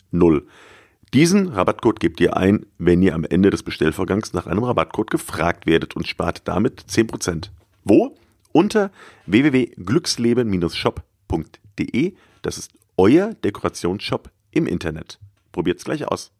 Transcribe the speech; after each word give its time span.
Diesen 1.13 1.49
Rabattcode 1.49 1.99
gebt 1.99 2.19
ihr 2.21 2.37
ein, 2.37 2.65
wenn 2.79 3.03
ihr 3.03 3.13
am 3.13 3.23
Ende 3.23 3.51
des 3.51 3.61
Bestellvorgangs 3.61 4.33
nach 4.33 4.47
einem 4.47 4.63
Rabattcode 4.63 5.11
gefragt 5.11 5.67
werdet 5.67 5.95
und 5.95 6.07
spart 6.07 6.41
damit 6.45 6.85
10%. 6.89 7.49
Wo? 7.83 8.17
Unter 8.51 8.89
www.glücksleben-shop.de. 9.27 12.13
Das 12.41 12.57
ist 12.57 12.71
euer 12.97 13.35
Dekorationsshop 13.43 14.31
im 14.51 14.65
Internet. 14.65 15.19
Probiert's 15.51 15.83
gleich 15.83 16.07
aus. 16.07 16.31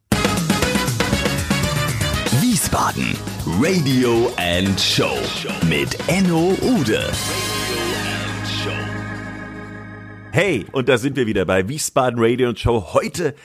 Wiesbaden 2.41 3.15
Radio 3.62 4.31
and 4.37 4.79
Show 4.79 5.15
mit 5.70 5.95
Enno 6.07 6.57
Ude. 6.62 7.12
Hey, 10.31 10.65
und 10.71 10.90
da 10.90 10.98
sind 10.98 11.15
wir 11.15 11.27
wieder 11.27 11.45
bei 11.45 11.70
Wiesbaden 11.70 12.20
Radio 12.20 12.49
and 12.49 12.59
Show 12.59 12.93
heute 12.93 13.35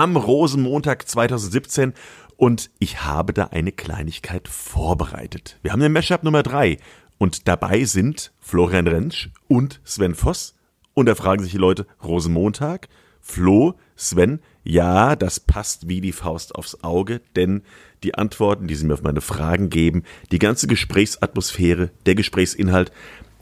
am 0.00 0.16
Rosenmontag 0.16 1.06
2017 1.06 1.92
und 2.38 2.70
ich 2.78 3.04
habe 3.04 3.34
da 3.34 3.48
eine 3.48 3.70
Kleinigkeit 3.70 4.48
vorbereitet. 4.48 5.58
Wir 5.62 5.72
haben 5.72 5.80
den 5.80 5.92
Mashup 5.92 6.22
Nummer 6.22 6.42
drei 6.42 6.78
und 7.18 7.48
dabei 7.48 7.84
sind 7.84 8.32
Florian 8.40 8.86
Rentsch 8.86 9.28
und 9.46 9.82
Sven 9.84 10.14
Voss. 10.14 10.54
Und 10.94 11.04
da 11.04 11.14
fragen 11.14 11.42
sich 11.42 11.52
die 11.52 11.58
Leute, 11.58 11.86
Rosenmontag, 12.02 12.88
Flo, 13.20 13.74
Sven, 13.94 14.40
ja, 14.64 15.16
das 15.16 15.38
passt 15.38 15.86
wie 15.86 16.00
die 16.00 16.12
Faust 16.12 16.54
aufs 16.54 16.82
Auge, 16.82 17.20
denn 17.36 17.60
die 18.02 18.14
Antworten, 18.14 18.68
die 18.68 18.76
sie 18.76 18.86
mir 18.86 18.94
auf 18.94 19.02
meine 19.02 19.20
Fragen 19.20 19.68
geben, 19.68 20.04
die 20.32 20.38
ganze 20.38 20.66
Gesprächsatmosphäre, 20.66 21.90
der 22.06 22.14
Gesprächsinhalt, 22.14 22.90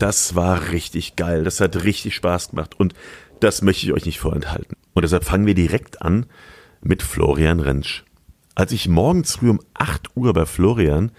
das 0.00 0.34
war 0.34 0.72
richtig 0.72 1.14
geil. 1.14 1.44
Das 1.44 1.60
hat 1.60 1.84
richtig 1.84 2.16
Spaß 2.16 2.50
gemacht 2.50 2.80
und 2.80 2.94
das 3.38 3.62
möchte 3.62 3.86
ich 3.86 3.92
euch 3.92 4.06
nicht 4.06 4.18
vorenthalten. 4.18 4.76
Und 4.98 5.02
deshalb 5.02 5.22
fangen 5.22 5.46
wir 5.46 5.54
direkt 5.54 6.02
an 6.02 6.26
mit 6.82 7.04
Florian 7.04 7.60
Rentsch. 7.60 8.02
Als 8.56 8.72
ich 8.72 8.88
morgens 8.88 9.36
früh 9.36 9.48
um 9.48 9.60
8 9.74 10.16
Uhr 10.16 10.32
bei 10.32 10.44
Florian 10.44 11.12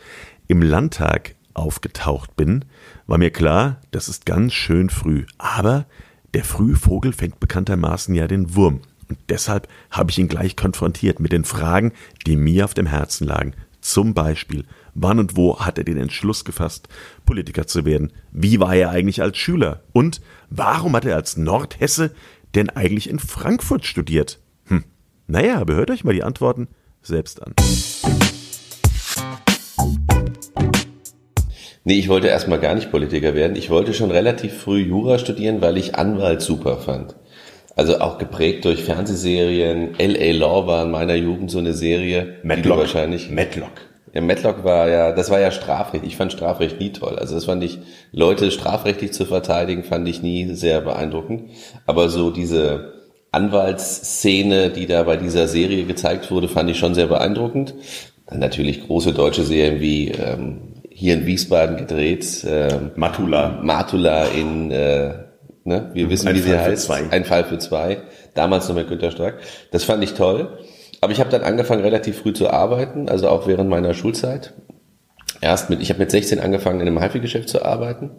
im 0.49 0.61
Landtag 0.61 1.35
aufgetaucht 1.53 2.35
bin, 2.35 2.65
war 3.07 3.17
mir 3.17 3.29
klar, 3.29 3.79
das 3.91 4.09
ist 4.09 4.25
ganz 4.25 4.51
schön 4.51 4.89
früh. 4.89 5.23
Aber 5.37 5.85
der 6.33 6.43
Frühvogel 6.43 7.13
fängt 7.13 7.39
bekanntermaßen 7.39 8.13
ja 8.15 8.27
den 8.27 8.53
Wurm. 8.53 8.81
Und 9.07 9.17
deshalb 9.29 9.69
habe 9.91 10.11
ich 10.11 10.19
ihn 10.19 10.27
gleich 10.27 10.57
konfrontiert 10.57 11.21
mit 11.21 11.31
den 11.31 11.45
Fragen, 11.45 11.93
die 12.27 12.35
mir 12.35 12.65
auf 12.65 12.73
dem 12.73 12.85
Herzen 12.85 13.27
lagen. 13.27 13.53
Zum 13.79 14.13
Beispiel, 14.13 14.65
wann 14.93 15.19
und 15.19 15.37
wo 15.37 15.61
hat 15.61 15.77
er 15.77 15.85
den 15.85 15.95
Entschluss 15.95 16.43
gefasst, 16.43 16.89
Politiker 17.25 17.65
zu 17.65 17.85
werden? 17.85 18.11
Wie 18.33 18.59
war 18.59 18.75
er 18.75 18.89
eigentlich 18.89 19.21
als 19.21 19.37
Schüler? 19.37 19.83
Und 19.93 20.19
warum 20.49 20.97
hat 20.97 21.05
er 21.05 21.15
als 21.15 21.37
Nordhesse 21.37 22.11
denn 22.55 22.69
eigentlich 22.69 23.09
in 23.09 23.19
Frankfurt 23.19 23.85
studiert? 23.85 24.39
Hm. 24.65 24.83
Naja, 25.27 25.59
aber 25.59 25.75
hört 25.75 25.91
euch 25.91 26.03
mal 26.03 26.13
die 26.13 26.23
Antworten 26.23 26.67
selbst 27.01 27.41
an. 27.41 27.53
Nee, 31.83 31.97
ich 31.97 32.09
wollte 32.09 32.27
erstmal 32.27 32.59
gar 32.59 32.75
nicht 32.75 32.91
Politiker 32.91 33.33
werden. 33.33 33.55
Ich 33.55 33.69
wollte 33.69 33.93
schon 33.93 34.11
relativ 34.11 34.53
früh 34.53 34.81
Jura 34.81 35.17
studieren, 35.17 35.61
weil 35.61 35.77
ich 35.77 35.95
Anwalt 35.95 36.41
super 36.41 36.77
fand. 36.77 37.15
Also 37.75 37.99
auch 37.99 38.17
geprägt 38.17 38.65
durch 38.65 38.83
Fernsehserien. 38.83 39.97
L.A. 39.97 40.37
Law 40.37 40.67
war 40.67 40.83
in 40.83 40.91
meiner 40.91 41.15
Jugend 41.15 41.49
so 41.49 41.59
eine 41.59 41.73
Serie. 41.73 42.35
Matlock. 42.43 42.77
wahrscheinlich. 42.79 43.31
Matlock. 43.31 43.71
Ja, 44.13 44.21
Matlock 44.21 44.63
war 44.63 44.89
ja, 44.89 45.11
das 45.11 45.29
war 45.29 45.39
ja 45.39 45.51
Strafrecht. 45.51 46.03
Ich 46.05 46.15
fand 46.17 46.31
Strafrecht 46.31 46.79
nie 46.79 46.91
toll. 46.91 47.17
Also 47.19 47.35
das 47.35 47.45
fand 47.45 47.63
ich, 47.63 47.79
Leute 48.11 48.49
strafrechtlich 48.51 49.13
zu 49.13 49.25
verteidigen, 49.25 49.83
fand 49.83 50.07
ich 50.07 50.21
nie 50.21 50.53
sehr 50.55 50.81
beeindruckend. 50.81 51.51
Aber 51.85 52.09
so 52.09 52.31
diese 52.31 52.93
Anwaltsszene, 53.31 54.69
die 54.69 54.87
da 54.87 55.03
bei 55.03 55.17
dieser 55.17 55.47
Serie 55.47 55.85
gezeigt 55.85 56.31
wurde, 56.31 56.47
fand 56.47 56.69
ich 56.69 56.77
schon 56.79 56.95
sehr 56.95 57.07
beeindruckend. 57.07 57.75
Natürlich 58.31 58.85
große 58.85 59.13
deutsche 59.13 59.43
Serien 59.43 59.79
wie 59.79 60.09
ähm, 60.09 60.73
hier 60.89 61.13
in 61.15 61.25
Wiesbaden 61.25 61.77
gedreht. 61.77 62.43
Äh, 62.43 62.79
Matula. 62.95 63.59
Matula 63.63 64.25
in, 64.25 64.71
äh, 64.71 65.13
ne, 65.63 65.89
wir 65.93 66.09
wissen, 66.09 66.27
Ein 66.27 66.35
wie 66.35 66.39
sie 66.39 66.49
Fall 66.49 66.59
für 66.65 66.71
heißt. 66.71 66.83
zwei. 66.83 67.03
Ein 67.11 67.25
Fall 67.25 67.43
für 67.45 67.57
zwei. 67.57 67.97
Damals 68.35 68.67
noch 68.69 68.75
mit 68.75 68.87
Günter 68.87 69.11
Strack. 69.11 69.39
Das 69.71 69.83
fand 69.83 70.03
ich 70.03 70.13
toll. 70.13 70.59
Aber 71.01 71.11
ich 71.11 71.19
habe 71.19 71.29
dann 71.29 71.43
angefangen, 71.43 71.81
relativ 71.81 72.19
früh 72.19 72.33
zu 72.33 72.49
arbeiten, 72.49 73.09
also 73.09 73.29
auch 73.29 73.47
während 73.47 73.69
meiner 73.69 73.93
Schulzeit. 73.93 74.53
Erst 75.41 75.69
mit, 75.69 75.81
ich 75.81 75.89
habe 75.89 75.99
mit 75.99 76.11
16 76.11 76.39
angefangen, 76.39 76.81
in 76.81 76.87
einem 76.87 77.01
HiFi-Geschäft 77.01 77.47
zu 77.47 77.63
arbeiten, 77.63 78.11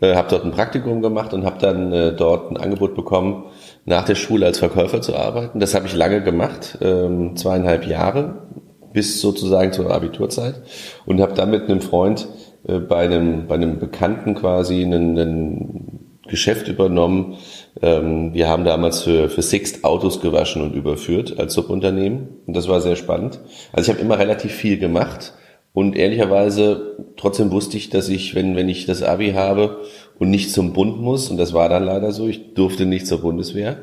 äh, 0.00 0.16
habe 0.16 0.28
dort 0.28 0.44
ein 0.44 0.50
Praktikum 0.50 1.00
gemacht 1.00 1.32
und 1.32 1.44
habe 1.44 1.60
dann 1.60 1.92
äh, 1.92 2.12
dort 2.12 2.50
ein 2.50 2.56
Angebot 2.56 2.96
bekommen, 2.96 3.44
nach 3.84 4.04
der 4.04 4.16
Schule 4.16 4.46
als 4.46 4.58
Verkäufer 4.58 5.00
zu 5.00 5.14
arbeiten. 5.14 5.60
Das 5.60 5.74
habe 5.74 5.86
ich 5.86 5.94
lange 5.94 6.22
gemacht, 6.22 6.78
ähm, 6.80 7.36
zweieinhalb 7.36 7.86
Jahre, 7.86 8.48
bis 8.92 9.20
sozusagen 9.20 9.72
zur 9.72 9.92
Abiturzeit 9.92 10.62
und 11.04 11.20
habe 11.20 11.34
dann 11.34 11.50
mit 11.50 11.64
einem 11.64 11.80
Freund 11.80 12.26
äh, 12.66 12.78
bei 12.78 13.04
einem 13.04 13.46
bei 13.46 13.54
einem 13.54 13.78
Bekannten 13.78 14.34
quasi 14.34 14.82
einen, 14.82 15.18
einen 15.18 16.05
Geschäft 16.28 16.68
übernommen. 16.68 17.36
Ähm, 17.82 18.34
wir 18.34 18.48
haben 18.48 18.64
damals 18.64 19.02
für 19.02 19.28
für 19.28 19.42
Sixt 19.42 19.84
Autos 19.84 20.20
gewaschen 20.20 20.62
und 20.62 20.74
überführt 20.74 21.38
als 21.38 21.54
Subunternehmen 21.54 22.28
und 22.46 22.56
das 22.56 22.68
war 22.68 22.80
sehr 22.80 22.96
spannend. 22.96 23.40
Also 23.72 23.90
ich 23.90 23.96
habe 23.96 24.04
immer 24.04 24.18
relativ 24.18 24.52
viel 24.52 24.78
gemacht 24.78 25.34
und 25.72 25.96
ehrlicherweise 25.96 26.96
trotzdem 27.16 27.50
wusste 27.50 27.76
ich, 27.76 27.90
dass 27.90 28.08
ich 28.08 28.34
wenn 28.34 28.56
wenn 28.56 28.68
ich 28.68 28.86
das 28.86 29.02
Abi 29.02 29.32
habe 29.32 29.82
und 30.18 30.30
nicht 30.30 30.52
zum 30.52 30.72
Bund 30.72 31.00
muss 31.00 31.30
und 31.30 31.36
das 31.36 31.52
war 31.52 31.68
dann 31.68 31.84
leider 31.84 32.12
so, 32.12 32.28
ich 32.28 32.54
durfte 32.54 32.86
nicht 32.86 33.06
zur 33.06 33.20
Bundeswehr. 33.20 33.78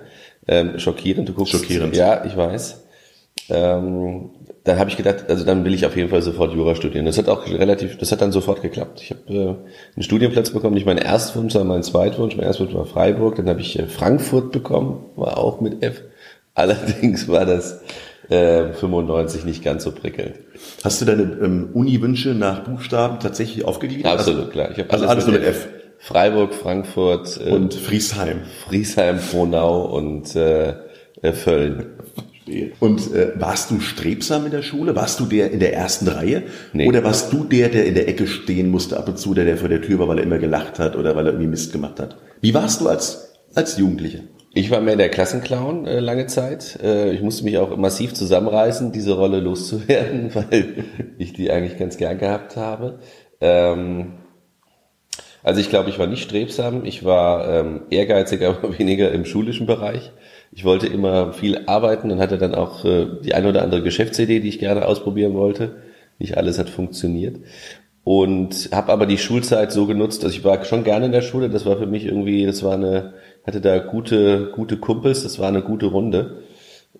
Ähm, 0.47 0.77
schockierend, 0.77 1.29
du 1.29 1.33
guckst. 1.33 1.53
Schockierend. 1.53 1.95
Ja, 1.95 2.25
ich 2.25 2.35
weiß 2.35 2.82
ähm, 3.49 4.29
dann 4.63 4.79
habe 4.79 4.89
ich 4.89 4.97
gedacht, 4.97 5.25
also 5.27 5.43
dann 5.43 5.65
will 5.65 5.73
ich 5.73 5.85
auf 5.85 5.97
jeden 5.97 6.09
Fall 6.09 6.21
sofort 6.21 6.53
Jura 6.53 6.75
studieren. 6.75 7.05
Das 7.05 7.17
hat 7.17 7.27
auch 7.27 7.45
relativ, 7.47 7.97
das 7.97 8.11
hat 8.11 8.21
dann 8.21 8.31
sofort 8.31 8.61
geklappt. 8.61 9.01
Ich 9.01 9.11
habe 9.11 9.21
äh, 9.27 9.47
einen 9.95 10.03
Studienplatz 10.03 10.51
bekommen, 10.51 10.75
nicht 10.75 10.85
mein 10.85 10.97
Erstwunsch, 10.97 11.53
sondern 11.53 11.67
mein 11.67 11.83
Zweitwunsch. 11.83 12.37
Mein 12.37 12.45
Erstwunsch 12.45 12.73
war 12.73 12.85
Freiburg, 12.85 13.35
dann 13.35 13.49
habe 13.49 13.59
ich 13.59 13.77
äh, 13.77 13.87
Frankfurt 13.87 14.51
bekommen, 14.51 15.05
war 15.15 15.37
auch 15.37 15.59
mit 15.59 15.83
F. 15.83 16.01
Allerdings 16.55 17.27
war 17.27 17.45
das 17.45 17.81
äh, 18.29 18.71
95 18.73 19.43
nicht 19.43 19.63
ganz 19.63 19.83
so 19.83 19.91
prickelnd. 19.91 20.35
Hast 20.83 21.01
du 21.01 21.05
deine 21.05 21.23
ähm, 21.23 21.69
Uni-Wünsche 21.73 22.29
nach 22.29 22.63
Buchstaben 22.63 23.19
tatsächlich 23.19 23.65
aufgegliedert? 23.65 24.13
Absolut, 24.13 24.51
klar. 24.51 24.71
Ich 24.71 24.79
hab 24.79 24.93
also 24.93 25.07
alles 25.07 25.25
nur 25.25 25.35
mit 25.35 25.45
F. 25.45 25.67
Freiburg, 25.97 26.53
Frankfurt 26.53 27.39
äh, 27.43 27.49
Und 27.49 27.73
Friesheim. 27.73 28.41
Friesheim, 28.67 29.19
Frohnau 29.19 29.85
und 29.85 30.35
äh, 30.35 30.73
äh, 31.21 31.31
Völln. 31.31 31.85
Und 32.79 33.13
äh, 33.13 33.31
warst 33.35 33.71
du 33.71 33.79
strebsam 33.79 34.45
in 34.45 34.51
der 34.51 34.61
Schule? 34.61 34.95
Warst 34.95 35.19
du 35.19 35.25
der 35.25 35.51
in 35.51 35.59
der 35.59 35.73
ersten 35.73 36.07
Reihe? 36.07 36.43
Nee. 36.73 36.87
Oder 36.87 37.03
warst 37.03 37.31
du 37.31 37.43
der, 37.43 37.69
der 37.69 37.85
in 37.85 37.95
der 37.95 38.07
Ecke 38.07 38.27
stehen 38.27 38.69
musste 38.69 38.97
ab 38.97 39.07
und 39.07 39.17
zu, 39.17 39.33
der, 39.33 39.45
der 39.45 39.57
vor 39.57 39.69
der 39.69 39.81
Tür 39.81 39.99
war, 39.99 40.07
weil 40.07 40.19
er 40.19 40.25
immer 40.25 40.39
gelacht 40.39 40.79
hat 40.79 40.95
oder 40.95 41.15
weil 41.15 41.25
er 41.25 41.33
irgendwie 41.33 41.49
Mist 41.49 41.71
gemacht 41.71 41.99
hat? 41.99 42.17
Wie 42.41 42.53
warst 42.53 42.81
du 42.81 42.89
als, 42.89 43.33
als 43.55 43.77
Jugendlicher? 43.77 44.19
Ich 44.55 44.69
war 44.69 44.81
mehr 44.81 44.95
der 44.95 45.09
Klassenclown 45.09 45.87
äh, 45.87 45.99
lange 45.99 46.27
Zeit. 46.27 46.79
Äh, 46.83 47.11
ich 47.11 47.21
musste 47.21 47.43
mich 47.43 47.57
auch 47.57 47.75
massiv 47.75 48.13
zusammenreißen, 48.13 48.91
diese 48.91 49.13
Rolle 49.13 49.39
loszuwerden, 49.39 50.29
weil 50.35 50.85
ich 51.17 51.33
die 51.33 51.49
eigentlich 51.49 51.79
ganz 51.79 51.97
gern 51.97 52.19
gehabt 52.19 52.55
habe. 52.55 52.99
Ähm, 53.41 54.13
also 55.41 55.59
ich 55.59 55.69
glaube, 55.69 55.89
ich 55.89 55.97
war 55.97 56.07
nicht 56.07 56.23
strebsam. 56.23 56.85
Ich 56.85 57.03
war 57.03 57.47
ähm, 57.47 57.81
ehrgeizig, 57.89 58.41
aber 58.45 58.77
weniger 58.77 59.11
im 59.11 59.25
schulischen 59.25 59.65
Bereich. 59.65 60.11
Ich 60.55 60.65
wollte 60.65 60.85
immer 60.85 61.33
viel 61.33 61.61
arbeiten 61.65 62.11
und 62.11 62.19
hatte 62.19 62.37
dann 62.37 62.53
auch 62.53 62.85
äh, 62.85 63.07
die 63.23 63.33
eine 63.33 63.49
oder 63.49 63.63
andere 63.63 63.81
Geschäftsidee, 63.81 64.39
die 64.39 64.49
ich 64.49 64.59
gerne 64.59 64.85
ausprobieren 64.85 65.33
wollte. 65.33 65.77
Nicht 66.19 66.37
alles 66.37 66.59
hat 66.59 66.69
funktioniert. 66.69 67.37
Und 68.03 68.69
habe 68.71 68.91
aber 68.91 69.05
die 69.05 69.17
Schulzeit 69.17 69.71
so 69.71 69.87
genutzt, 69.87 70.23
dass 70.23 70.33
ich 70.33 70.43
war 70.43 70.63
schon 70.65 70.83
gerne 70.83 71.07
in 71.07 71.11
der 71.11 71.21
Schule. 71.21 71.49
Das 71.49 71.65
war 71.65 71.77
für 71.77 71.87
mich 71.87 72.05
irgendwie, 72.05 72.45
das 72.45 72.61
war 72.61 72.73
eine, 72.73 73.13
hatte 73.47 73.61
da 73.61 73.79
gute, 73.79 74.51
gute 74.53 74.77
Kumpels, 74.77 75.23
das 75.23 75.39
war 75.39 75.47
eine 75.47 75.63
gute 75.63 75.87
Runde. 75.87 76.43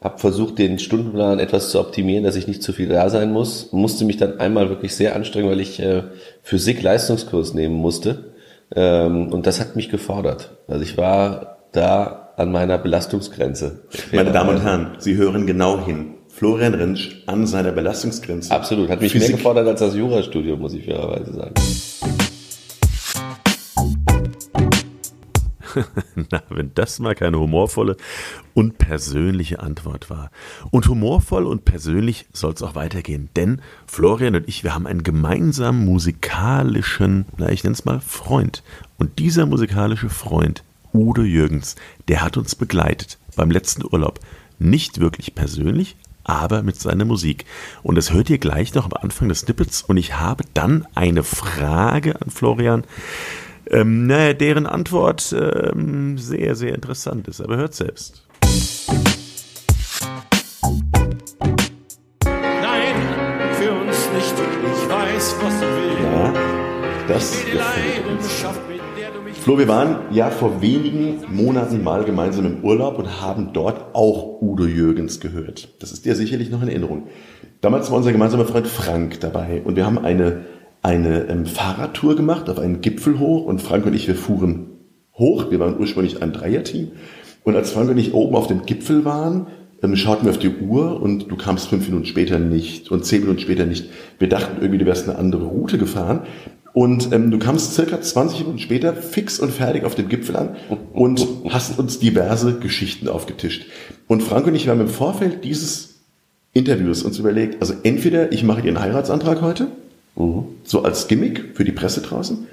Hab 0.02 0.20
versucht, 0.20 0.58
den 0.58 0.80
Stundenplan 0.80 1.40
etwas 1.40 1.70
zu 1.70 1.80
optimieren, 1.80 2.24
dass 2.24 2.36
ich 2.36 2.48
nicht 2.48 2.64
zu 2.64 2.74
viel 2.74 2.90
da 2.90 3.10
sein 3.10 3.32
muss. 3.32 3.72
Musste 3.72 4.04
mich 4.06 4.18
dann 4.18 4.40
einmal 4.40 4.70
wirklich 4.70 4.96
sehr 4.96 5.16
anstrengen, 5.16 5.50
weil 5.50 5.60
ich 5.60 5.80
äh, 5.80 6.04
Physik-Leistungskurs 6.42 7.54
nehmen 7.54 7.76
musste. 7.76 8.34
Ähm, 8.76 9.32
und 9.32 9.46
das 9.46 9.60
hat 9.60 9.76
mich 9.76 9.90
gefordert. 9.90 10.58
Also 10.68 10.84
ich 10.84 10.98
war 10.98 11.58
da 11.72 12.23
an 12.36 12.52
meiner 12.52 12.78
Belastungsgrenze. 12.78 13.84
Meine 14.12 14.32
Damen 14.32 14.52
und 14.52 14.62
Herren, 14.62 14.96
Sie 15.00 15.16
hören 15.16 15.46
genau 15.46 15.84
hin. 15.86 16.16
Florian 16.30 16.74
Rentsch 16.74 17.24
an 17.28 17.46
seiner 17.46 17.72
Belastungsgrenze. 17.72 18.52
Absolut. 18.52 18.90
Hat 18.90 19.02
mich 19.02 19.12
Physik. 19.12 19.30
mehr 19.30 19.38
gefordert 19.38 19.68
als 19.68 19.80
das 19.80 19.96
Jurastudium, 19.96 20.60
muss 20.60 20.74
ich 20.74 20.86
fairerweise 20.86 21.32
sagen. 21.32 21.54
Na, 26.32 26.42
wenn 26.50 26.72
das 26.74 27.00
mal 27.00 27.16
keine 27.16 27.40
humorvolle 27.40 27.98
und 28.54 28.78
persönliche 28.78 29.60
Antwort 29.60 30.10
war. 30.10 30.32
Und 30.72 30.88
humorvoll 30.88 31.46
und 31.46 31.66
persönlich 31.66 32.26
soll 32.34 32.54
es 32.54 32.64
auch 32.64 32.76
weitergehen, 32.76 33.30
denn 33.36 33.62
Florian 33.86 34.36
und 34.36 34.48
ich, 34.48 34.64
wir 34.64 34.74
haben 34.74 34.88
einen 34.88 35.04
gemeinsamen 35.04 35.86
musikalischen, 35.86 37.26
na, 37.38 37.50
ich 37.50 37.64
nenne 37.64 37.74
es 37.74 37.86
mal 37.86 38.00
Freund. 38.00 38.64
Und 38.98 39.20
dieser 39.20 39.46
musikalische 39.46 40.10
Freund, 40.10 40.64
Udo 40.94 41.24
Jürgens, 41.24 41.76
der 42.08 42.22
hat 42.22 42.38
uns 42.38 42.56
begleitet 42.56 43.18
beim 43.36 43.50
letzten 43.52 43.84
Urlaub. 43.84 44.20
Nicht 44.60 45.00
wirklich 45.00 45.34
persönlich, 45.34 45.96
aber 46.24 46.62
mit 46.64 46.80
seiner 46.80 47.06
Musik. 47.06 47.46
Und 47.82 47.96
das 47.96 48.14
hört 48.14 48.30
ihr 48.30 48.38
gleich 48.38 48.74
noch 48.76 48.86
am 48.86 48.94
Anfang 48.94 49.28
des 49.28 49.40
Snippets. 49.40 49.82
Und 49.82 49.98
ich 49.98 50.18
habe 50.18 50.44
dann 50.54 50.86
eine 50.94 51.24
Frage 51.24 52.22
an 52.22 52.30
Florian, 52.30 52.84
ähm, 53.70 54.08
naja, 54.08 54.34
deren 54.34 54.68
Antwort 54.68 55.36
ähm, 55.38 56.18
sehr, 56.18 56.56
sehr 56.56 56.76
interessant 56.76 57.28
ist. 57.28 57.42
Aber 57.42 57.58
hört 57.58 57.74
selbst. 57.74 58.24
Nein, 62.24 62.96
für 63.54 63.72
uns 63.72 64.10
nicht. 64.14 64.36
Ich 64.38 64.90
weiß, 64.90 65.36
was 65.42 65.60
du 65.60 65.66
willst. 65.66 66.04
Ja, 66.04 66.34
das 67.08 67.32
Die 67.32 67.52
gefällt 67.52 68.06
Leidenschaft, 68.06 68.62
Flo, 69.44 69.58
wir 69.58 69.68
waren 69.68 69.98
ja 70.12 70.30
vor 70.30 70.62
wenigen 70.62 71.20
Monaten 71.30 71.84
mal 71.84 72.06
gemeinsam 72.06 72.46
im 72.46 72.64
Urlaub 72.64 72.98
und 72.98 73.20
haben 73.22 73.50
dort 73.52 73.94
auch 73.94 74.42
Udo 74.42 74.66
Jürgens 74.66 75.20
gehört. 75.20 75.68
Das 75.82 75.92
ist 75.92 76.06
dir 76.06 76.16
sicherlich 76.16 76.50
noch 76.50 76.62
in 76.62 76.70
Erinnerung. 76.70 77.08
Damals 77.60 77.92
war 77.92 77.98
unser 77.98 78.14
gemeinsamer 78.14 78.46
Freund 78.46 78.68
Frank 78.68 79.20
dabei 79.20 79.62
und 79.66 79.76
wir 79.76 79.86
haben 79.86 79.98
eine, 79.98 80.46
eine 80.82 81.26
ähm, 81.28 81.46
Fahrradtour 81.46 82.16
gemacht 82.16 82.50
auf 82.50 82.58
einen 82.58 82.80
Gipfel 82.80 83.20
hoch 83.20 83.44
und 83.46 83.62
Frank 83.62 83.86
und 83.86 83.94
ich, 83.94 84.08
wir 84.08 84.16
fuhren 84.16 84.68
hoch. 85.14 85.52
Wir 85.52 85.60
waren 85.60 85.78
ursprünglich 85.78 86.24
ein 86.24 86.32
Dreierteam. 86.32 86.94
Und 87.44 87.58
als 87.58 87.72
Frank 87.72 87.90
und 87.90 87.98
ich 87.98 88.14
oben 88.14 88.38
auf 88.38 88.48
dem 88.48 88.66
Gipfel 88.66 89.04
waren, 89.04 89.48
ähm, 89.84 89.98
schauten 89.98 90.24
wir 90.24 90.32
auf 90.32 90.40
die 90.40 90.56
Uhr 90.56 91.02
und 91.02 91.30
du 91.30 91.36
kamst 91.36 91.68
fünf 91.68 91.86
Minuten 91.88 92.06
später 92.06 92.40
nicht 92.40 92.90
und 92.92 93.06
zehn 93.06 93.20
Minuten 93.20 93.40
später 93.40 93.66
nicht. 93.66 93.90
Wir 94.20 94.30
dachten 94.30 94.62
irgendwie, 94.62 94.78
du 94.78 94.86
wärst 94.86 95.10
eine 95.10 95.20
andere 95.20 95.44
Route 95.44 95.78
gefahren. 95.78 96.22
Und 96.74 97.14
ähm, 97.14 97.30
du 97.30 97.38
kamst 97.38 97.76
circa 97.76 98.02
20 98.02 98.40
Minuten 98.40 98.60
später 98.60 98.94
fix 98.94 99.40
und 99.40 99.52
fertig 99.52 99.84
auf 99.84 99.94
dem 99.94 100.10
Gipfel 100.10 100.36
an 100.36 100.56
und 100.94 101.28
hast 101.50 101.78
uns 101.78 102.00
diverse 102.00 102.58
Geschichten 102.58 103.08
aufgetischt. 103.08 103.68
Und 104.08 104.24
Frank 104.24 104.48
und 104.48 104.56
ich 104.56 104.68
haben 104.68 104.82
im 104.82 104.88
Vorfeld 104.88 105.44
dieses 105.44 106.00
Interviews 106.54 107.04
uns 107.04 107.20
überlegt, 107.20 107.62
also 107.62 107.76
entweder 107.84 108.32
ich 108.32 108.44
mache 108.44 108.64
dir 108.64 108.70
einen 108.70 108.80
Heiratsantrag 108.80 109.42
heute, 109.42 109.68
so 110.64 110.84
als 110.84 111.08
Gimmick 111.08 111.52
für 111.54 111.64
die 111.64 111.72
Presse 111.72 112.02
draußen, 112.02 112.48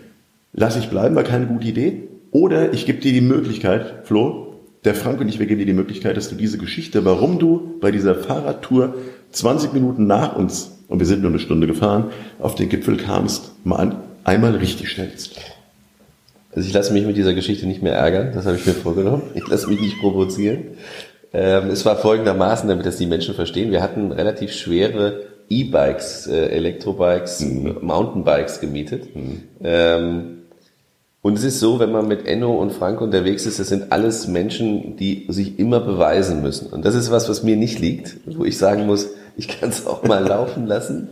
lass 0.52 0.76
ich 0.76 0.88
bleiben, 0.88 1.14
war 1.14 1.22
keine 1.24 1.46
gute 1.46 1.66
Idee, 1.66 2.02
oder 2.30 2.72
ich 2.72 2.86
gebe 2.86 3.00
dir 3.00 3.12
die 3.12 3.20
Möglichkeit, 3.20 4.06
Flo, 4.06 4.54
der 4.84 4.94
Frank 4.94 5.20
und 5.20 5.28
ich, 5.28 5.38
wir 5.38 5.46
geben 5.46 5.58
dir 5.58 5.66
die 5.66 5.72
Möglichkeit, 5.72 6.16
dass 6.16 6.30
du 6.30 6.36
diese 6.36 6.58
Geschichte, 6.58 7.04
warum 7.04 7.38
du 7.38 7.78
bei 7.80 7.90
dieser 7.90 8.14
Fahrradtour 8.14 8.94
20 9.32 9.72
Minuten 9.72 10.06
nach 10.06 10.36
uns, 10.36 10.78
und 10.88 10.98
wir 10.98 11.06
sind 11.06 11.22
nur 11.22 11.30
eine 11.30 11.38
Stunde 11.38 11.66
gefahren, 11.66 12.06
auf 12.38 12.54
den 12.54 12.68
Gipfel 12.68 12.96
kamst, 12.96 13.52
mal 13.64 13.76
ein, 13.76 13.96
einmal 14.30 14.54
richtig 14.54 14.88
stellst. 14.88 15.40
Also 16.54 16.66
ich 16.66 16.72
lasse 16.72 16.92
mich 16.92 17.04
mit 17.04 17.16
dieser 17.16 17.34
Geschichte 17.34 17.66
nicht 17.66 17.82
mehr 17.82 17.94
ärgern, 17.94 18.30
das 18.32 18.46
habe 18.46 18.56
ich 18.56 18.66
mir 18.66 18.74
vorgenommen. 18.74 19.22
Ich 19.34 19.46
lasse 19.46 19.68
mich 19.68 19.80
nicht 19.80 19.98
provozieren. 19.98 20.62
Ähm, 21.32 21.68
es 21.68 21.84
war 21.84 21.96
folgendermaßen, 21.96 22.68
damit 22.68 22.86
das 22.86 22.96
die 22.96 23.06
Menschen 23.06 23.34
verstehen. 23.34 23.70
Wir 23.70 23.82
hatten 23.82 24.12
relativ 24.12 24.52
schwere 24.52 25.24
E-Bikes, 25.48 26.28
äh, 26.28 26.46
Elektrobikes, 26.46 27.44
Mountainbikes 27.80 28.60
gemietet. 28.60 29.08
Ähm, 29.62 30.38
und 31.22 31.36
es 31.36 31.44
ist 31.44 31.60
so, 31.60 31.78
wenn 31.80 31.92
man 31.92 32.08
mit 32.08 32.26
Enno 32.26 32.52
und 32.54 32.72
Frank 32.72 33.00
unterwegs 33.00 33.46
ist, 33.46 33.58
das 33.58 33.68
sind 33.68 33.92
alles 33.92 34.26
Menschen, 34.26 34.96
die 34.96 35.26
sich 35.28 35.58
immer 35.58 35.80
beweisen 35.80 36.40
müssen. 36.40 36.68
Und 36.68 36.84
das 36.84 36.94
ist 36.94 37.10
was, 37.10 37.28
was 37.28 37.42
mir 37.42 37.56
nicht 37.56 37.78
liegt, 37.80 38.16
wo 38.26 38.44
ich 38.44 38.58
sagen 38.58 38.86
muss, 38.86 39.10
ich 39.36 39.48
kann 39.48 39.68
es 39.68 39.86
auch 39.86 40.02
mal 40.04 40.24
laufen 40.24 40.66
lassen. 40.66 41.08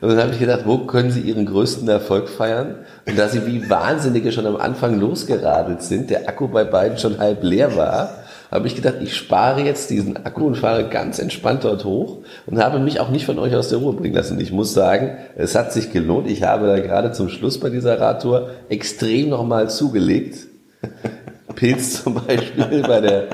Und 0.00 0.08
dann 0.08 0.18
habe 0.18 0.32
ich 0.32 0.40
gedacht, 0.40 0.62
wo 0.66 0.78
können 0.78 1.10
sie 1.10 1.20
ihren 1.20 1.46
größten 1.46 1.88
Erfolg 1.88 2.28
feiern? 2.28 2.76
Und 3.06 3.18
da 3.18 3.28
sie 3.28 3.46
wie 3.46 3.68
Wahnsinnige 3.70 4.32
schon 4.32 4.46
am 4.46 4.56
Anfang 4.56 4.98
losgeradelt 4.98 5.82
sind, 5.82 6.10
der 6.10 6.28
Akku 6.28 6.48
bei 6.48 6.64
beiden 6.64 6.98
schon 6.98 7.18
halb 7.18 7.42
leer 7.42 7.76
war, 7.76 8.22
habe 8.50 8.66
ich 8.66 8.76
gedacht, 8.76 8.96
ich 9.00 9.16
spare 9.16 9.62
jetzt 9.62 9.88
diesen 9.88 10.26
Akku 10.26 10.46
und 10.46 10.56
fahre 10.56 10.88
ganz 10.88 11.18
entspannt 11.18 11.64
dort 11.64 11.86
hoch 11.86 12.18
und 12.46 12.62
habe 12.62 12.80
mich 12.80 13.00
auch 13.00 13.08
nicht 13.08 13.24
von 13.24 13.38
euch 13.38 13.56
aus 13.56 13.70
der 13.70 13.78
Ruhe 13.78 13.94
bringen 13.94 14.14
lassen. 14.14 14.38
Ich 14.40 14.52
muss 14.52 14.74
sagen, 14.74 15.16
es 15.36 15.54
hat 15.54 15.72
sich 15.72 15.90
gelohnt. 15.90 16.28
Ich 16.28 16.42
habe 16.42 16.66
da 16.66 16.78
gerade 16.78 17.12
zum 17.12 17.30
Schluss 17.30 17.58
bei 17.58 17.70
dieser 17.70 17.98
Radtour 17.98 18.50
extrem 18.68 19.30
nochmal 19.30 19.70
zugelegt. 19.70 20.48
Pilz 21.54 22.02
zum 22.02 22.14
Beispiel 22.14 22.82
bei 22.82 23.00
der, 23.00 23.28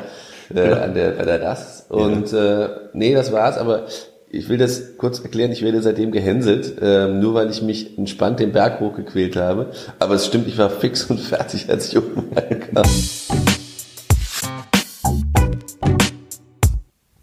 äh, 0.54 0.72
an 0.74 0.94
der, 0.94 1.10
bei 1.12 1.24
der 1.24 1.42
Rast. 1.42 1.90
Und 1.90 2.32
äh, 2.32 2.68
nee, 2.92 3.14
das 3.14 3.32
war's, 3.32 3.58
aber 3.58 3.86
ich 4.30 4.48
will 4.48 4.58
das 4.58 4.98
kurz 4.98 5.20
erklären, 5.20 5.52
ich 5.52 5.62
werde 5.62 5.80
seitdem 5.80 6.12
gehänselt, 6.12 6.76
ähm, 6.82 7.20
nur 7.20 7.34
weil 7.34 7.50
ich 7.50 7.62
mich 7.62 7.96
entspannt 7.96 8.40
den 8.40 8.52
Berg 8.52 8.80
hochgequält 8.80 9.36
habe. 9.36 9.72
Aber 9.98 10.14
es 10.14 10.26
stimmt, 10.26 10.46
ich 10.48 10.58
war 10.58 10.68
fix 10.68 11.04
und 11.04 11.18
fertig, 11.18 11.70
als 11.70 11.88
ich 11.88 11.98
oben 11.98 12.24
ankam. 12.36 12.84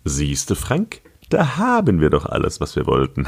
Siehste, 0.04 0.56
Frank, 0.56 1.02
da 1.30 1.58
haben 1.58 2.02
wir 2.02 2.10
doch 2.10 2.26
alles, 2.26 2.60
was 2.60 2.76
wir 2.76 2.88
wollten. 2.88 3.28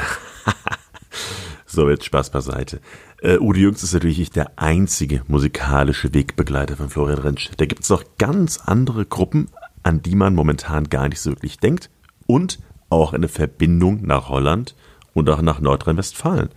so, 1.66 1.90
jetzt 1.90 2.06
Spaß 2.06 2.32
beiseite. 2.32 2.80
Äh, 3.22 3.38
Udo 3.38 3.60
Jürgens 3.60 3.84
ist 3.84 3.94
natürlich 3.94 4.18
nicht 4.18 4.36
der 4.36 4.58
einzige 4.58 5.22
musikalische 5.28 6.14
Wegbegleiter 6.14 6.78
von 6.78 6.90
Florian 6.90 7.20
Rentsch. 7.20 7.52
Da 7.58 7.66
gibt 7.66 7.84
es 7.84 7.90
noch 7.90 8.04
ganz 8.18 8.60
andere 8.66 9.06
Gruppen, 9.06 9.50
an 9.84 10.02
die 10.02 10.16
man 10.16 10.34
momentan 10.34 10.90
gar 10.90 11.10
nicht 11.10 11.22
so 11.22 11.32
wirklich 11.32 11.60
denkt. 11.60 11.90
Und 12.26 12.60
auch 12.90 13.14
eine 13.14 13.28
Verbindung 13.28 14.06
nach 14.06 14.30
Holland 14.30 14.76
und 15.14 15.30
auch 15.30 15.42
nach 15.42 15.60
Nordrhein-Westfalen. 15.60 16.50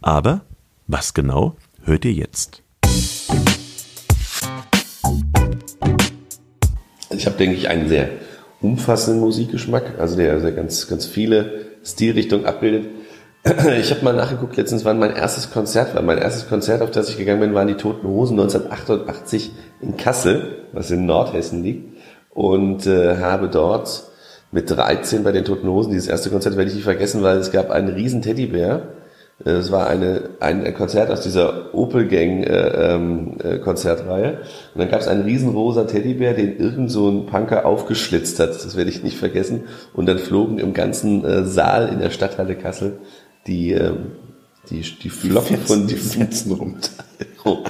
Aber 0.00 0.42
was 0.86 1.14
genau, 1.14 1.56
hört 1.84 2.04
ihr 2.04 2.12
jetzt. 2.12 2.62
Ich 7.10 7.26
habe, 7.26 7.36
denke 7.36 7.56
ich, 7.56 7.68
einen 7.68 7.88
sehr 7.88 8.10
umfassenden 8.60 9.20
Musikgeschmack, 9.20 9.98
also 9.98 10.16
der, 10.16 10.38
der 10.40 10.52
ganz, 10.52 10.88
ganz 10.88 11.06
viele 11.06 11.66
Stilrichtungen 11.84 12.46
abbildet. 12.46 12.90
Ich 13.80 13.90
habe 13.90 14.04
mal 14.04 14.14
nachgeguckt, 14.14 14.56
letztens 14.56 14.84
wann 14.84 14.98
mein 14.98 15.14
erstes 15.14 15.50
Konzert 15.50 15.94
war. 15.94 16.02
Mein 16.02 16.18
erstes 16.18 16.48
Konzert, 16.48 16.82
auf 16.82 16.90
das 16.90 17.08
ich 17.08 17.16
gegangen 17.16 17.40
bin, 17.40 17.54
waren 17.54 17.68
die 17.68 17.76
Toten 17.76 18.06
Hosen 18.06 18.38
1988 18.38 19.52
in 19.80 19.96
Kassel, 19.96 20.64
was 20.72 20.90
in 20.90 21.06
Nordhessen 21.06 21.62
liegt. 21.62 21.96
Und 22.30 22.86
äh, 22.86 23.16
habe 23.18 23.48
dort 23.48 24.07
mit 24.50 24.70
13 24.70 25.24
bei 25.24 25.32
den 25.32 25.44
Toten 25.44 25.68
Hosen, 25.68 25.92
dieses 25.92 26.08
erste 26.08 26.30
Konzert 26.30 26.56
werde 26.56 26.68
ich 26.70 26.74
nicht 26.74 26.84
vergessen, 26.84 27.22
weil 27.22 27.38
es 27.38 27.52
gab 27.52 27.70
einen 27.70 27.88
riesen 27.88 28.22
Teddybär. 28.22 28.94
Äh, 29.44 29.50
Es 29.50 29.70
war 29.70 29.88
eine, 29.88 30.30
ein 30.40 30.74
Konzert 30.74 31.10
aus 31.10 31.20
dieser 31.20 31.74
Opel 31.74 32.08
Gang 32.08 32.44
äh, 32.44 32.94
ähm, 32.94 33.36
äh, 33.42 33.58
Konzertreihe. 33.58 34.38
Und 34.74 34.80
dann 34.80 34.88
gab 34.88 35.00
es 35.00 35.08
einen 35.08 35.24
riesen 35.24 35.50
rosa 35.50 35.84
Teddybär, 35.84 36.34
den 36.34 36.58
irgend 36.58 36.90
so 36.90 37.08
ein 37.10 37.26
Punker 37.26 37.66
aufgeschlitzt 37.66 38.40
hat. 38.40 38.50
Das 38.50 38.76
werde 38.76 38.90
ich 38.90 39.02
nicht 39.02 39.18
vergessen. 39.18 39.64
Und 39.92 40.06
dann 40.06 40.18
flogen 40.18 40.58
im 40.58 40.72
ganzen 40.72 41.24
äh, 41.24 41.44
Saal 41.44 41.90
in 41.92 41.98
der 41.98 42.10
Stadthalle 42.10 42.56
Kassel 42.56 42.98
die, 43.46 43.72
ähm, 43.72 44.12
die, 44.70 44.80
die 44.80 45.10
Flocken 45.10 45.58
von 45.58 45.86
die 45.86 45.96
Fetzen 45.96 46.52
runter. 46.52 46.90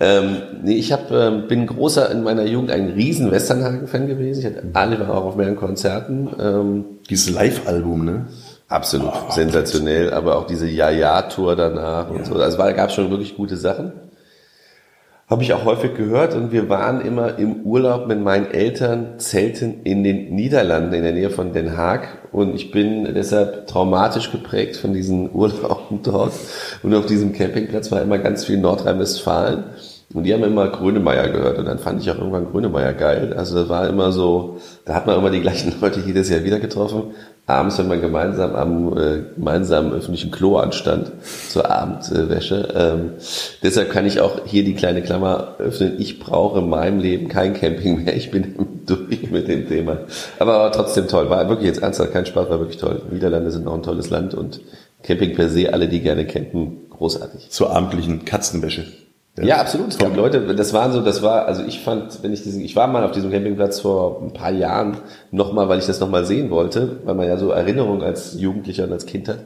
ähm, 0.00 0.36
nee, 0.62 0.74
ich 0.74 0.92
hab, 0.92 1.10
ähm, 1.10 1.46
bin 1.46 1.66
großer 1.66 2.10
in 2.10 2.22
meiner 2.22 2.44
Jugend 2.44 2.70
ein 2.70 2.90
riesen 2.90 3.30
Westernhagen-Fan 3.30 4.06
gewesen. 4.06 4.40
Ich 4.40 4.46
hatte 4.46 4.62
alle 4.72 4.98
war 5.00 5.10
auch 5.14 5.24
auf 5.24 5.36
mehreren 5.36 5.56
Konzerten. 5.56 6.28
Ähm, 6.40 6.84
Dieses 7.08 7.30
Live-Album, 7.30 8.04
ne? 8.04 8.26
Absolut 8.68 9.12
sensationell, 9.30 10.12
aber 10.12 10.36
auch 10.36 10.46
diese 10.46 10.66
Ja-Ja-Tour 10.66 11.54
danach 11.54 12.10
und 12.10 12.26
so. 12.26 12.34
Also 12.34 12.60
es 12.60 12.76
gab 12.76 12.90
schon 12.90 13.10
wirklich 13.10 13.36
gute 13.36 13.56
Sachen. 13.56 13.92
Habe 15.26 15.42
ich 15.42 15.54
auch 15.54 15.64
häufig 15.64 15.94
gehört 15.94 16.34
und 16.34 16.52
wir 16.52 16.68
waren 16.68 17.00
immer 17.00 17.38
im 17.38 17.62
Urlaub 17.62 18.06
mit 18.06 18.20
meinen 18.20 18.50
Eltern 18.50 19.18
zelten 19.18 19.80
in 19.82 20.04
den 20.04 20.34
Niederlanden 20.34 20.92
in 20.92 21.02
der 21.02 21.12
Nähe 21.12 21.30
von 21.30 21.54
Den 21.54 21.78
Haag 21.78 22.28
und 22.30 22.54
ich 22.54 22.70
bin 22.70 23.04
deshalb 23.14 23.66
traumatisch 23.66 24.30
geprägt 24.30 24.76
von 24.76 24.92
diesen 24.92 25.30
Urlauben 25.34 26.02
dort 26.02 26.34
und 26.82 26.94
auf 26.94 27.06
diesem 27.06 27.32
Campingplatz 27.32 27.90
war 27.90 28.02
immer 28.02 28.18
ganz 28.18 28.44
viel 28.44 28.58
Nordrhein-Westfalen 28.58 29.64
Und 30.12 30.24
die 30.24 30.34
haben 30.34 30.44
immer 30.44 30.68
Grönemeyer 30.68 31.28
gehört 31.28 31.58
und 31.58 31.64
dann 31.64 31.78
fand 31.78 32.02
ich 32.02 32.10
auch 32.10 32.18
irgendwann 32.18 32.50
Grönemeyer 32.50 32.92
geil. 32.92 33.32
Also 33.32 33.54
das 33.56 33.68
war 33.70 33.88
immer 33.88 34.12
so, 34.12 34.58
da 34.84 34.94
hat 34.94 35.06
man 35.06 35.18
immer 35.18 35.30
die 35.30 35.40
gleichen 35.40 35.72
Leute 35.80 36.00
jedes 36.00 36.28
Jahr 36.28 36.44
wieder 36.44 36.60
getroffen. 36.60 37.14
Abends, 37.46 37.78
wenn 37.78 37.88
man 37.88 38.00
gemeinsam 38.00 38.54
am 38.54 38.96
äh, 38.96 39.22
gemeinsamen 39.36 39.92
öffentlichen 39.92 40.30
Klo 40.30 40.56
anstand 40.56 41.12
zur 41.50 41.70
Abendwäsche. 41.70 42.68
Ähm, 42.74 43.10
deshalb 43.62 43.90
kann 43.90 44.06
ich 44.06 44.20
auch 44.20 44.46
hier 44.46 44.64
die 44.64 44.74
kleine 44.74 45.02
Klammer 45.02 45.56
öffnen. 45.58 45.96
Ich 45.98 46.18
brauche 46.18 46.60
in 46.60 46.70
meinem 46.70 47.00
Leben 47.00 47.28
kein 47.28 47.52
Camping 47.52 48.02
mehr. 48.02 48.16
Ich 48.16 48.30
bin 48.30 48.54
durch 48.86 49.30
mit 49.30 49.48
dem 49.48 49.68
Thema. 49.68 49.98
Aber 50.38 50.58
war 50.58 50.72
trotzdem 50.72 51.06
toll. 51.06 51.28
War 51.28 51.46
wirklich 51.50 51.68
jetzt 51.68 51.82
ernsthaft 51.82 52.12
kein 52.12 52.24
Spaß, 52.24 52.48
war 52.48 52.60
wirklich 52.60 52.78
toll. 52.78 53.02
Niederlande 53.10 53.50
sind 53.50 53.68
auch 53.68 53.74
ein 53.74 53.82
tolles 53.82 54.08
Land 54.08 54.32
und 54.32 54.60
Camping 55.02 55.34
per 55.34 55.50
se, 55.50 55.70
alle, 55.70 55.86
die 55.86 56.00
gerne 56.00 56.26
campen, 56.26 56.88
großartig. 56.88 57.50
Zur 57.50 57.76
abendlichen 57.76 58.24
Katzenwäsche. 58.24 58.86
Ja, 59.42 59.56
absolut. 59.56 59.88
Es 59.88 59.98
gab 59.98 60.14
Leute, 60.14 60.54
das 60.54 60.72
waren 60.72 60.92
so, 60.92 61.00
das 61.00 61.20
war, 61.22 61.46
also 61.46 61.64
ich 61.64 61.80
fand, 61.80 62.22
wenn 62.22 62.32
ich 62.32 62.42
diesen, 62.42 62.60
ich 62.60 62.76
war 62.76 62.86
mal 62.86 63.02
auf 63.02 63.10
diesem 63.10 63.32
Campingplatz 63.32 63.80
vor 63.80 64.22
ein 64.22 64.32
paar 64.32 64.52
Jahren 64.52 64.98
nochmal, 65.32 65.68
weil 65.68 65.80
ich 65.80 65.86
das 65.86 65.98
nochmal 65.98 66.24
sehen 66.24 66.50
wollte, 66.50 67.00
weil 67.04 67.16
man 67.16 67.26
ja 67.26 67.36
so 67.36 67.50
Erinnerungen 67.50 68.02
als 68.02 68.38
Jugendlicher 68.38 68.84
und 68.84 68.92
als 68.92 69.06
Kind 69.06 69.28
hat, 69.28 69.40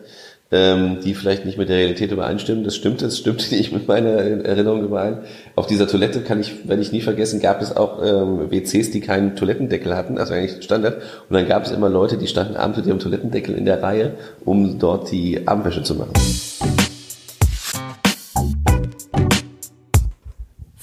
ähm, 0.50 0.98
die 1.02 1.14
vielleicht 1.14 1.46
nicht 1.46 1.56
mit 1.56 1.70
der 1.70 1.78
Realität 1.78 2.12
übereinstimmen. 2.12 2.64
Das 2.64 2.76
stimmt, 2.76 3.00
das 3.00 3.16
stimmt 3.16 3.50
nicht 3.50 3.72
mit 3.72 3.88
meiner 3.88 4.10
Erinnerung 4.10 4.84
überein. 4.84 5.20
Auf 5.56 5.66
dieser 5.66 5.88
Toilette 5.88 6.20
kann 6.20 6.38
ich, 6.38 6.68
werde 6.68 6.82
ich 6.82 6.92
nie 6.92 7.00
vergessen, 7.00 7.40
gab 7.40 7.62
es 7.62 7.74
auch 7.74 8.02
ähm, 8.04 8.50
WCs, 8.50 8.90
die 8.90 9.00
keinen 9.00 9.36
Toilettendeckel 9.36 9.96
hatten, 9.96 10.18
also 10.18 10.34
eigentlich 10.34 10.62
Standard. 10.62 10.96
Und 11.30 11.34
dann 11.34 11.48
gab 11.48 11.64
es 11.64 11.70
immer 11.70 11.88
Leute, 11.88 12.18
die 12.18 12.26
standen 12.26 12.56
abends 12.56 12.76
mit 12.76 12.86
ihrem 12.86 12.98
Toilettendeckel 12.98 13.54
in 13.54 13.64
der 13.64 13.82
Reihe, 13.82 14.16
um 14.44 14.78
dort 14.78 15.10
die 15.10 15.48
Abendwäsche 15.48 15.82
zu 15.82 15.94
machen. 15.94 16.12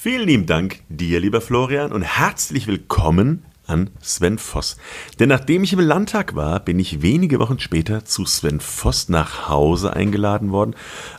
Vielen 0.08 0.28
lieben 0.28 0.46
Dank 0.46 0.82
dir, 0.88 1.18
lieber 1.18 1.40
Florian, 1.40 1.90
und 1.90 2.02
herzlich 2.02 2.68
willkommen 2.68 3.44
an 3.66 3.90
Sven 4.00 4.38
Voss. 4.38 4.76
Denn 5.18 5.28
nachdem 5.28 5.64
ich 5.64 5.72
im 5.72 5.80
Landtag 5.80 6.36
war, 6.36 6.60
bin 6.60 6.78
ich 6.78 7.02
wenige 7.02 7.40
Wochen 7.40 7.58
später 7.58 8.04
zu 8.04 8.24
Sven 8.24 8.60
Voss 8.60 9.08
nach 9.08 9.48
Hause 9.48 9.94
eingeladen 9.94 10.52
worden 10.52 10.76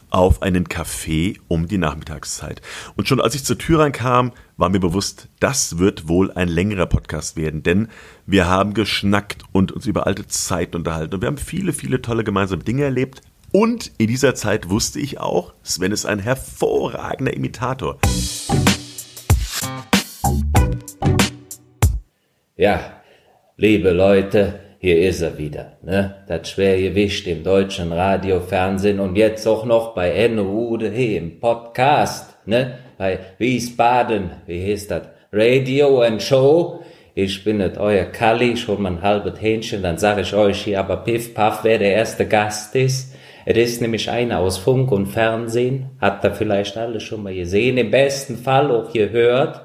auf 0.09 0.41
einen 0.41 0.69
Café 0.69 1.37
um 1.49 1.67
die 1.67 1.77
Nachmittagszeit. 1.77 2.61
Und 2.95 3.09
schon 3.09 3.19
als 3.19 3.35
ich 3.35 3.43
zur 3.43 3.57
Tür 3.57 3.81
reinkam, 3.81 4.31
war 4.55 4.69
mir 4.69 4.79
bewusst, 4.79 5.27
das 5.41 5.79
wird 5.79 6.07
wohl 6.07 6.31
ein 6.31 6.47
längerer 6.47 6.85
Podcast 6.85 7.35
werden, 7.35 7.63
denn 7.63 7.89
wir 8.25 8.47
haben 8.47 8.73
geschnackt 8.73 9.43
und 9.51 9.73
uns 9.73 9.85
über 9.85 10.07
alte 10.07 10.27
Zeiten 10.27 10.77
unterhalten 10.77 11.15
und 11.15 11.21
wir 11.21 11.27
haben 11.27 11.37
viele, 11.37 11.73
viele 11.73 12.01
tolle 12.01 12.23
gemeinsame 12.23 12.63
Dinge 12.63 12.83
erlebt. 12.83 13.21
Und 13.51 13.91
in 13.97 14.07
dieser 14.07 14.35
Zeit 14.35 14.69
wusste 14.69 14.99
ich 14.99 15.19
auch, 15.19 15.53
Sven 15.63 15.91
ist 15.91 16.05
ein 16.05 16.19
hervorragender 16.19 17.33
Imitator. 17.33 17.97
Ja, 22.59 23.03
liebe 23.55 23.91
Leute, 23.91 24.55
hier 24.79 25.07
ist 25.07 25.21
er 25.21 25.37
wieder, 25.37 25.73
ne? 25.83 26.15
Das 26.27 26.49
Schwergewicht 26.49 27.27
im 27.27 27.43
deutschen 27.43 27.93
Radio, 27.93 28.39
Fernsehen 28.39 28.99
und 28.99 29.15
jetzt 29.15 29.45
auch 29.45 29.63
noch 29.63 29.93
bei 29.93 30.11
Enrude 30.11 30.89
hey, 30.89 31.17
im 31.17 31.39
Podcast, 31.39 32.35
ne? 32.47 32.79
Bei 32.97 33.19
Wiesbaden, 33.37 34.31
wie 34.47 34.71
heißt 34.71 34.89
das? 34.89 35.03
Radio 35.31 36.01
and 36.01 36.19
Show. 36.19 36.83
Ich 37.13 37.43
bin 37.43 37.57
nicht 37.57 37.77
euer 37.77 38.05
Kalli, 38.05 38.57
schon 38.57 38.81
mal 38.81 38.93
ein 38.93 39.01
halbes 39.03 39.39
Hähnchen, 39.39 39.83
dann 39.83 39.99
sag 39.99 40.17
ich 40.17 40.33
euch 40.33 40.63
hier 40.63 40.79
aber 40.79 40.97
piff 40.97 41.35
paff, 41.35 41.59
wer 41.61 41.77
der 41.77 41.93
erste 41.93 42.25
Gast 42.25 42.75
ist. 42.75 43.13
Es 43.45 43.55
ist 43.55 43.81
nämlich 43.81 44.09
einer 44.09 44.39
aus 44.39 44.57
Funk 44.57 44.91
und 44.91 45.05
Fernsehen, 45.05 45.91
habt 46.01 46.25
ihr 46.25 46.33
vielleicht 46.33 46.75
alle 46.75 47.01
schon 47.01 47.21
mal 47.21 47.35
gesehen, 47.35 47.77
im 47.77 47.91
besten 47.91 48.35
Fall 48.35 48.71
auch 48.71 48.91
gehört. 48.91 49.61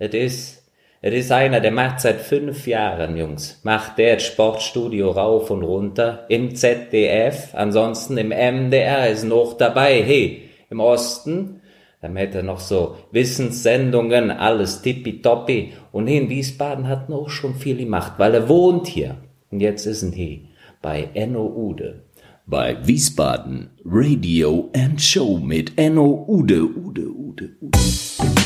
Es 0.00 0.12
ist 0.12 0.61
es 1.04 1.14
ist 1.14 1.32
einer, 1.32 1.58
der 1.58 1.72
macht 1.72 1.98
seit 1.98 2.20
fünf 2.20 2.68
Jahren, 2.68 3.16
Jungs, 3.16 3.60
macht 3.64 3.98
der 3.98 4.14
das 4.14 4.24
Sportstudio 4.24 5.10
rauf 5.10 5.50
und 5.50 5.64
runter 5.64 6.26
im 6.28 6.54
ZDF, 6.54 7.48
ansonsten 7.54 8.16
im 8.18 8.28
MDR 8.28 9.10
ist 9.10 9.24
noch 9.24 9.54
dabei. 9.54 10.00
Hey, 10.04 10.48
im 10.70 10.78
Osten, 10.78 11.60
dann 12.00 12.14
hätte 12.14 12.38
er 12.38 12.44
noch 12.44 12.60
so 12.60 12.94
Wissenssendungen, 13.10 14.30
alles 14.30 14.80
tippitoppi. 14.82 15.72
Und 15.90 16.06
in 16.06 16.30
Wiesbaden 16.30 16.86
hat 16.86 17.08
er 17.08 17.16
auch 17.16 17.30
schon 17.30 17.56
viel 17.56 17.78
gemacht, 17.78 18.12
weil 18.18 18.34
er 18.34 18.48
wohnt 18.48 18.86
hier. 18.86 19.16
Und 19.50 19.58
jetzt 19.58 19.86
ist 19.86 20.04
er 20.04 20.12
hier 20.12 20.38
bei 20.80 21.08
Enno 21.14 21.46
Ude. 21.46 22.04
Bei 22.46 22.76
Wiesbaden 22.86 23.70
Radio 23.84 24.70
and 24.72 25.02
Show 25.02 25.38
mit 25.38 25.72
Enno 25.76 26.24
Ude, 26.28 26.62
Ude, 26.62 27.08
Ude, 27.08 27.50
Ude. 27.60 28.41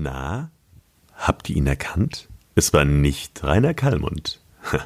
Na, 0.00 0.52
habt 1.12 1.50
ihr 1.50 1.56
ihn 1.56 1.66
erkannt? 1.66 2.28
Es 2.54 2.72
war 2.72 2.84
nicht 2.84 3.42
Rainer 3.42 3.74
Kallmund. 3.74 4.40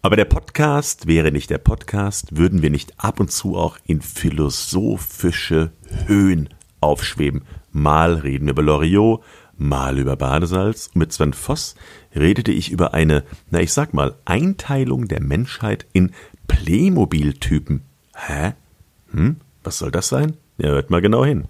Aber 0.00 0.16
der 0.16 0.24
Podcast 0.24 1.06
wäre 1.06 1.30
nicht 1.30 1.50
der 1.50 1.58
Podcast, 1.58 2.34
würden 2.34 2.62
wir 2.62 2.70
nicht 2.70 2.94
ab 2.96 3.20
und 3.20 3.30
zu 3.30 3.58
auch 3.58 3.76
in 3.84 4.00
philosophische 4.00 5.70
Höhen 6.06 6.48
aufschweben. 6.80 7.42
Mal 7.72 8.14
reden 8.14 8.46
wir 8.46 8.52
über 8.52 8.62
Loriot, 8.62 9.22
mal 9.58 9.98
über 9.98 10.16
Badesalz. 10.16 10.86
Und 10.86 10.96
mit 10.96 11.12
Sven 11.12 11.34
Voss 11.34 11.74
redete 12.14 12.52
ich 12.52 12.70
über 12.70 12.94
eine, 12.94 13.22
na 13.50 13.60
ich 13.60 13.74
sag 13.74 13.92
mal, 13.92 14.14
Einteilung 14.24 15.08
der 15.08 15.20
Menschheit 15.20 15.84
in 15.92 16.12
Playmobil-Typen. 16.48 17.82
Hä? 18.14 18.54
Hm? 19.10 19.36
Was 19.62 19.76
soll 19.76 19.90
das 19.90 20.08
sein? 20.08 20.38
Ja, 20.56 20.68
hört 20.68 20.88
mal 20.88 21.02
genau 21.02 21.22
hin. 21.22 21.48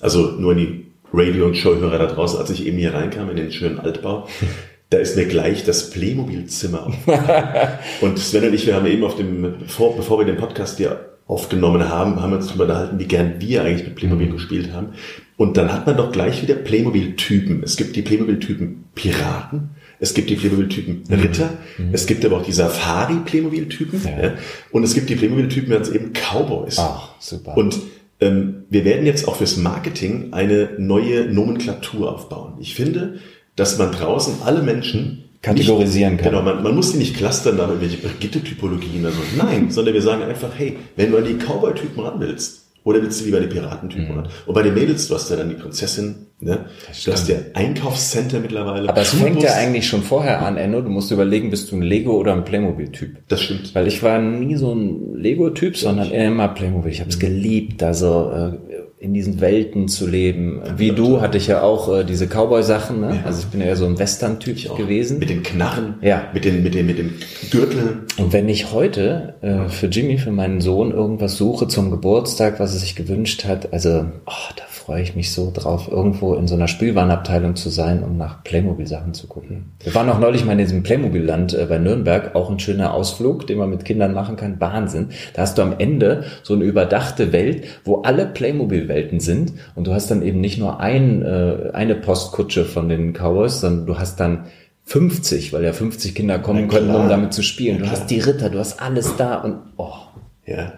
Also 0.00 0.32
nur 0.32 0.54
die 0.54 0.86
Radio- 1.12 1.46
und 1.46 1.56
Showhörer 1.56 1.98
da 1.98 2.06
draußen, 2.06 2.38
als 2.38 2.50
ich 2.50 2.66
eben 2.66 2.78
hier 2.78 2.94
reinkam 2.94 3.30
in 3.30 3.36
den 3.36 3.52
schönen 3.52 3.78
Altbau, 3.78 4.26
da 4.90 4.98
ist 4.98 5.16
mir 5.16 5.26
gleich 5.26 5.64
das 5.64 5.90
Playmobil-Zimmer 5.90 6.86
aufgefallen. 6.86 7.68
und 8.00 8.18
Sven 8.18 8.44
und 8.44 8.54
ich, 8.54 8.66
wir 8.66 8.74
haben 8.74 8.86
eben 8.86 9.04
auf 9.04 9.16
dem, 9.16 9.54
bevor, 9.60 9.96
bevor 9.96 10.18
wir 10.18 10.26
den 10.26 10.36
Podcast 10.36 10.78
hier 10.78 11.10
aufgenommen 11.26 11.88
haben, 11.88 12.20
haben 12.20 12.30
wir 12.30 12.38
uns 12.38 12.48
darüber 12.48 12.64
unterhalten, 12.64 12.98
wie 12.98 13.06
gern 13.06 13.34
wir 13.38 13.62
eigentlich 13.62 13.86
mit 13.86 13.94
Playmobil 13.94 14.28
mhm. 14.28 14.32
gespielt 14.32 14.72
haben. 14.72 14.94
Und 15.36 15.56
dann 15.56 15.72
hat 15.72 15.86
man 15.86 15.96
doch 15.96 16.10
gleich 16.10 16.42
wieder 16.42 16.54
Playmobil-Typen. 16.54 17.62
Es 17.62 17.76
gibt 17.76 17.94
die 17.94 18.02
Playmobil-Typen 18.02 18.86
Piraten, 18.96 19.70
es 20.00 20.12
gibt 20.12 20.28
die 20.28 20.34
Playmobil-Typen 20.34 21.04
mhm. 21.08 21.14
Ritter, 21.20 21.50
mhm. 21.78 21.90
es 21.92 22.06
gibt 22.06 22.24
aber 22.24 22.38
auch 22.38 22.42
die 22.42 22.52
Safari-Playmobil-Typen 22.52 24.02
ja. 24.04 24.22
ja. 24.22 24.32
und 24.72 24.82
es 24.82 24.92
gibt 24.94 25.08
die 25.08 25.14
Playmobil-Typen 25.14 25.72
jetzt 25.72 25.94
eben 25.94 26.12
Cowboys. 26.12 26.78
Ach, 26.80 27.14
super. 27.20 27.56
Und 27.56 27.78
wir 28.20 28.84
werden 28.84 29.06
jetzt 29.06 29.26
auch 29.26 29.36
fürs 29.36 29.56
Marketing 29.56 30.32
eine 30.32 30.70
neue 30.78 31.24
Nomenklatur 31.32 32.14
aufbauen. 32.14 32.54
Ich 32.60 32.74
finde, 32.74 33.18
dass 33.56 33.78
man 33.78 33.92
draußen 33.92 34.42
alle 34.44 34.62
Menschen 34.62 35.24
kategorisieren 35.42 36.14
nicht, 36.14 36.22
kann. 36.22 36.32
Genau, 36.32 36.42
man, 36.42 36.62
man 36.62 36.74
muss 36.74 36.92
die 36.92 36.98
nicht 36.98 37.16
clustern, 37.16 37.56
da 37.56 37.66
irgendwelche 37.66 37.96
Brigitte-Typologien 37.96 39.00
oder 39.00 39.12
so. 39.12 39.22
Nein, 39.38 39.70
sondern 39.70 39.94
wir 39.94 40.02
sagen 40.02 40.22
einfach, 40.22 40.50
hey, 40.56 40.76
wenn 40.96 41.10
du 41.10 41.16
an 41.16 41.24
die 41.24 41.34
Cowboy-Typen 41.34 42.02
ran 42.02 42.20
willst, 42.20 42.66
oder 42.84 43.02
willst 43.02 43.20
du 43.20 43.26
lieber 43.26 43.40
die 43.40 43.46
Piratentypen 43.46 44.16
mhm. 44.16 44.26
Und 44.46 44.54
bei 44.54 44.62
den 44.62 44.74
Mädels, 44.74 45.08
du 45.08 45.14
hast 45.14 45.30
ja 45.30 45.36
dann 45.36 45.50
die 45.50 45.54
Prinzessin, 45.54 46.26
ne? 46.40 46.66
Du 47.04 47.12
hast 47.12 47.28
ja 47.28 47.36
Einkaufscenter 47.54 48.40
mittlerweile. 48.40 48.88
Aber 48.88 49.00
es 49.00 49.14
fängt 49.14 49.42
ja 49.42 49.54
eigentlich 49.54 49.86
schon 49.86 50.02
vorher 50.02 50.42
an, 50.42 50.56
Enno. 50.56 50.80
Du 50.80 50.90
musst 50.90 51.10
überlegen, 51.10 51.50
bist 51.50 51.70
du 51.70 51.76
ein 51.76 51.82
Lego 51.82 52.12
oder 52.12 52.32
ein 52.32 52.44
Playmobil-Typ. 52.44 53.16
Das 53.28 53.42
stimmt. 53.42 53.74
Weil 53.74 53.86
ich 53.86 54.02
war 54.02 54.18
nie 54.18 54.56
so 54.56 54.72
ein 54.72 55.14
Lego-Typ, 55.14 55.76
sondern 55.76 56.10
immer 56.10 56.48
Playmobil. 56.48 56.90
Ich 56.90 57.00
habe 57.00 57.10
es 57.10 57.16
mhm. 57.16 57.20
geliebt. 57.20 57.82
Also 57.82 58.30
äh, 58.30 58.80
in 59.00 59.14
diesen 59.14 59.40
Welten 59.40 59.88
zu 59.88 60.06
leben. 60.06 60.60
Wie 60.76 60.92
du 60.92 61.22
hatte 61.22 61.38
ich 61.38 61.46
ja 61.46 61.62
auch 61.62 61.90
äh, 61.90 62.04
diese 62.04 62.26
Cowboy-Sachen. 62.26 63.00
Ne? 63.00 63.16
Ja. 63.16 63.22
Also 63.24 63.40
ich 63.40 63.46
bin 63.46 63.62
ja 63.62 63.74
so 63.74 63.86
ein 63.86 63.98
Western-Typ 63.98 64.76
gewesen. 64.76 65.18
Mit 65.18 65.30
den 65.30 65.42
Knarren, 65.42 65.94
ja. 66.02 66.28
mit 66.34 66.44
den 66.44 66.62
mit 66.62 66.74
den 66.74 66.86
mit 66.86 66.98
dem 66.98 67.14
Gürtel. 67.50 68.02
Und 68.18 68.34
wenn 68.34 68.46
ich 68.50 68.72
heute 68.72 69.36
äh, 69.40 69.70
für 69.70 69.86
Jimmy, 69.86 70.18
für 70.18 70.32
meinen 70.32 70.60
Sohn 70.60 70.90
irgendwas 70.90 71.38
suche 71.38 71.66
zum 71.66 71.90
Geburtstag, 71.90 72.60
was 72.60 72.74
er 72.74 72.80
sich 72.80 72.94
gewünscht 72.94 73.46
hat, 73.46 73.72
also 73.72 74.04
oh, 74.26 74.52
da 74.56 74.64
freue 74.90 75.02
ich 75.02 75.14
mich 75.14 75.30
so 75.30 75.52
drauf, 75.54 75.86
irgendwo 75.88 76.34
in 76.34 76.48
so 76.48 76.56
einer 76.56 76.66
Spielwarenabteilung 76.66 77.54
zu 77.54 77.68
sein, 77.68 78.02
um 78.02 78.16
nach 78.16 78.42
Playmobil-Sachen 78.42 79.14
zu 79.14 79.28
gucken. 79.28 79.66
Wir 79.84 79.94
waren 79.94 80.10
auch 80.10 80.18
neulich 80.18 80.44
mal 80.44 80.50
in 80.50 80.58
diesem 80.58 80.82
Playmobil-Land 80.82 81.54
äh, 81.54 81.64
bei 81.66 81.78
Nürnberg, 81.78 82.34
auch 82.34 82.50
ein 82.50 82.58
schöner 82.58 82.92
Ausflug, 82.92 83.46
den 83.46 83.58
man 83.58 83.70
mit 83.70 83.84
Kindern 83.84 84.12
machen 84.14 84.34
kann. 84.34 84.60
Wahnsinn. 84.60 85.10
Da 85.34 85.42
hast 85.42 85.58
du 85.58 85.62
am 85.62 85.76
Ende 85.78 86.24
so 86.42 86.54
eine 86.54 86.64
überdachte 86.64 87.32
Welt, 87.32 87.66
wo 87.84 88.02
alle 88.02 88.26
Playmobil-Welten 88.26 89.20
sind 89.20 89.52
und 89.76 89.86
du 89.86 89.94
hast 89.94 90.10
dann 90.10 90.22
eben 90.22 90.40
nicht 90.40 90.58
nur 90.58 90.80
ein, 90.80 91.22
äh, 91.22 91.70
eine 91.72 91.94
Postkutsche 91.94 92.64
von 92.64 92.88
den 92.88 93.12
Cowboys, 93.12 93.60
sondern 93.60 93.86
du 93.86 93.96
hast 93.96 94.18
dann 94.18 94.46
50, 94.86 95.52
weil 95.52 95.62
ja 95.62 95.72
50 95.72 96.16
Kinder 96.16 96.40
kommen 96.40 96.66
könnten, 96.66 96.92
um 96.96 97.08
damit 97.08 97.32
zu 97.32 97.44
spielen. 97.44 97.78
Du 97.78 97.88
hast 97.88 98.08
die 98.08 98.18
Ritter, 98.18 98.50
du 98.50 98.58
hast 98.58 98.82
alles 98.82 99.14
da 99.14 99.36
und 99.36 99.58
oh. 99.76 99.94
Ja. 100.46 100.72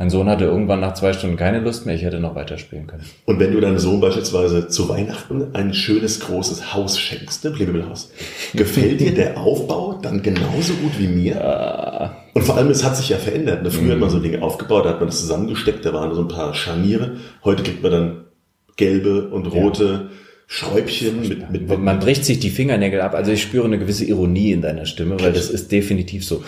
Mein 0.00 0.10
Sohn 0.10 0.28
hatte 0.28 0.44
irgendwann 0.44 0.78
nach 0.78 0.94
zwei 0.94 1.12
Stunden 1.12 1.36
keine 1.36 1.58
Lust 1.58 1.84
mehr, 1.84 1.96
ich 1.96 2.04
hätte 2.04 2.20
noch 2.20 2.36
weiterspielen 2.36 2.86
können. 2.86 3.02
Und 3.24 3.40
wenn 3.40 3.50
du 3.50 3.60
deinem 3.60 3.80
Sohn 3.80 4.00
beispielsweise 4.00 4.68
zu 4.68 4.88
Weihnachten 4.88 5.52
ein 5.54 5.74
schönes 5.74 6.20
großes 6.20 6.72
Haus 6.72 7.00
schenkst, 7.00 7.42
ne, 7.42 7.50
Playmobil-Haus, 7.50 8.12
gefällt 8.54 9.00
dir 9.00 9.12
der 9.12 9.36
Aufbau 9.36 9.98
dann 10.00 10.22
genauso 10.22 10.74
gut 10.74 10.96
wie 10.98 11.08
mir? 11.08 12.14
Und 12.32 12.42
vor 12.42 12.56
allem, 12.56 12.70
es 12.70 12.84
hat 12.84 12.96
sich 12.96 13.08
ja 13.08 13.16
verändert. 13.16 13.64
Ne? 13.64 13.72
Früher 13.72 13.94
hat 13.94 13.98
man 13.98 14.10
so 14.10 14.20
Dinge 14.20 14.40
aufgebaut, 14.40 14.84
da 14.84 14.90
hat 14.90 15.00
man 15.00 15.08
das 15.08 15.18
zusammengesteckt, 15.18 15.84
da 15.84 15.92
waren 15.92 16.14
so 16.14 16.20
ein 16.20 16.28
paar 16.28 16.54
Scharniere. 16.54 17.16
Heute 17.42 17.64
kriegt 17.64 17.82
man 17.82 17.90
dann 17.90 18.24
gelbe 18.76 19.30
und 19.30 19.46
rote 19.46 20.10
Schräubchen 20.46 21.22
mit, 21.22 21.50
mit, 21.50 21.68
mit 21.68 21.80
Man 21.80 21.98
bricht 21.98 22.24
sich 22.24 22.38
die 22.38 22.50
Fingernägel 22.50 23.00
ab. 23.00 23.14
Also 23.16 23.32
ich 23.32 23.42
spüre 23.42 23.64
eine 23.64 23.80
gewisse 23.80 24.04
Ironie 24.04 24.52
in 24.52 24.62
deiner 24.62 24.86
Stimme, 24.86 25.18
weil 25.18 25.32
das 25.32 25.50
ist 25.50 25.72
definitiv 25.72 26.24
so. 26.24 26.44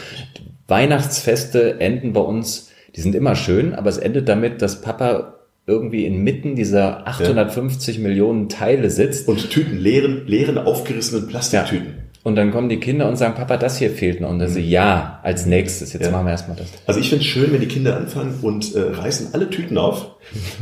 Weihnachtsfeste 0.69 1.80
enden 1.80 2.12
bei 2.12 2.21
uns, 2.21 2.69
die 2.97 3.00
sind 3.00 3.14
immer 3.14 3.37
schön, 3.37 3.75
aber 3.75 3.88
es 3.90 3.99
endet 3.99 4.28
damit, 4.28 4.62
dass 4.62 4.80
Papa 4.80 5.35
irgendwie 5.66 6.04
inmitten 6.06 6.56
dieser 6.56 7.06
850 7.06 7.99
Millionen 8.00 8.49
Teile 8.49 8.90
sitzt. 8.90 9.28
und 9.28 9.50
Tüten, 9.50 9.78
leeren, 9.78 10.26
leeren 10.26 10.59
aufgerissenen 10.59 11.28
Plastiktüten. 11.28 11.94
Und 12.23 12.37
dann 12.37 12.50
kommen 12.50 12.68
die 12.68 12.78
Kinder 12.80 13.09
und 13.09 13.16
sagen, 13.16 13.35
Papa, 13.35 13.56
das 13.56 13.78
hier 13.78 13.90
fehlt 13.90 14.20
noch. 14.20 14.28
Und 14.28 14.40
dann 14.40 14.50
so, 14.50 14.59
ja, 14.59 15.20
als 15.23 15.47
nächstes, 15.47 15.94
jetzt 15.94 16.04
Ja. 16.04 16.11
machen 16.11 16.26
wir 16.26 16.32
erstmal 16.32 16.56
das. 16.56 16.66
Also 16.87 17.00
ich 17.00 17.09
finde 17.09 17.25
es 17.25 17.30
schön, 17.30 17.50
wenn 17.52 17.61
die 17.62 17.66
Kinder 17.68 17.97
anfangen 17.97 18.35
und 18.42 18.75
äh, 18.75 18.80
reißen 18.80 19.28
alle 19.32 19.49
Tüten 19.49 19.78
auf 19.78 20.16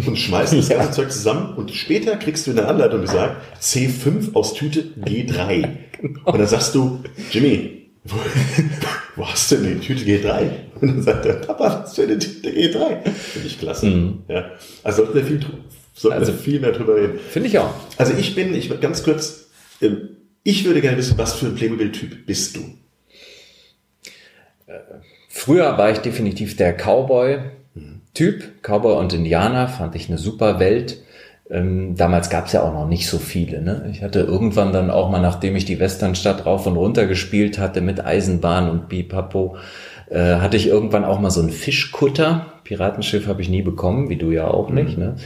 und 0.06 0.16
schmeißen 0.16 0.58
das 0.58 0.68
ganze 0.68 0.92
Zeug 0.92 1.11
zusammen 1.11 1.54
und 1.56 1.73
später 1.73 2.14
kriegst 2.16 2.47
du 2.47 2.50
in 2.50 2.56
der 2.58 2.68
Anleitung 2.68 3.00
gesagt, 3.00 3.37
C5 3.61 4.35
aus 4.35 4.54
Tüte 4.54 4.85
G3. 5.04 5.68
Und 6.25 6.38
dann 6.38 6.47
sagst 6.47 6.76
du, 6.76 7.00
Jimmy, 7.32 7.77
wo, 9.16 9.26
hast 9.28 9.50
du 9.50 9.56
denn 9.56 9.80
die 9.80 9.86
Tüte 9.86 10.04
G3? 10.04 10.50
Und 10.80 10.88
dann 10.88 11.02
sagt 11.02 11.26
er, 11.26 11.34
Papa, 11.34 11.82
was 11.82 11.94
für 11.94 12.02
eine 12.04 12.18
Tüte 12.18 12.48
G3? 12.50 13.08
Finde 13.10 13.48
ich 13.48 13.58
klasse. 13.58 14.12
Ja. 14.28 14.50
Also 14.84 15.02
sollten 15.04 15.14
wir 15.18 15.24
viel, 15.24 15.40
sollten 15.94 16.18
Also- 16.18 16.32
wir 16.32 16.38
viel 16.38 16.60
mehr 16.60 16.72
drüber 16.72 16.96
reden. 16.96 17.18
Finde 17.30 17.48
ich 17.48 17.58
auch. 17.58 17.74
Also 17.96 18.14
ich 18.14 18.34
bin, 18.34 18.54
ich 18.54 18.68
ganz 18.80 19.02
kurz, 19.02 19.46
ähm, 19.82 20.10
ich 20.42 20.64
würde 20.64 20.80
gerne 20.80 20.96
wissen, 20.96 21.18
was 21.18 21.34
für 21.34 21.46
ein 21.46 21.54
Playmobil-Typ 21.54 22.24
bist 22.26 22.56
du? 22.56 22.60
Früher 25.28 25.78
war 25.78 25.90
ich 25.90 25.98
definitiv 25.98 26.56
der 26.56 26.74
Cowboy-Typ. 26.76 28.62
Cowboy 28.62 28.96
und 28.96 29.12
Indianer 29.12 29.68
fand 29.68 29.94
ich 29.94 30.08
eine 30.08 30.18
super 30.18 30.58
Welt. 30.60 31.02
Ähm, 31.50 31.97
damals 31.97 32.28
gab 32.28 32.47
es 32.47 32.52
ja 32.52 32.62
auch 32.62 32.73
noch 32.73 32.88
nicht 32.88 33.09
so 33.09 33.19
viele. 33.19 33.62
Ne? 33.62 33.88
Ich 33.90 34.02
hatte 34.02 34.21
irgendwann 34.21 34.73
dann 34.73 34.90
auch 34.90 35.11
mal, 35.11 35.21
nachdem 35.21 35.57
ich 35.57 35.64
die 35.64 35.81
Westernstadt 35.81 36.45
rauf 36.45 36.67
und 36.67 36.76
runter 36.76 37.07
gespielt 37.07 37.59
hatte 37.59 37.81
mit 37.81 38.05
Eisenbahn 38.05 38.69
und 38.69 38.88
Bipapo, 38.88 39.57
äh, 40.11 40.37
hatte 40.37 40.57
ich 40.57 40.67
irgendwann 40.67 41.05
auch 41.05 41.21
mal 41.21 41.31
so 41.31 41.40
einen 41.40 41.50
Fischkutter. 41.50 42.47
Piratenschiff 42.64 43.26
habe 43.26 43.40
ich 43.40 43.49
nie 43.49 43.62
bekommen, 43.62 44.11
wie 44.11 44.17
du 44.17 44.31
ja 44.31 44.47
auch 44.47 44.69
nicht. 44.69 44.99
Ne? 44.99 45.17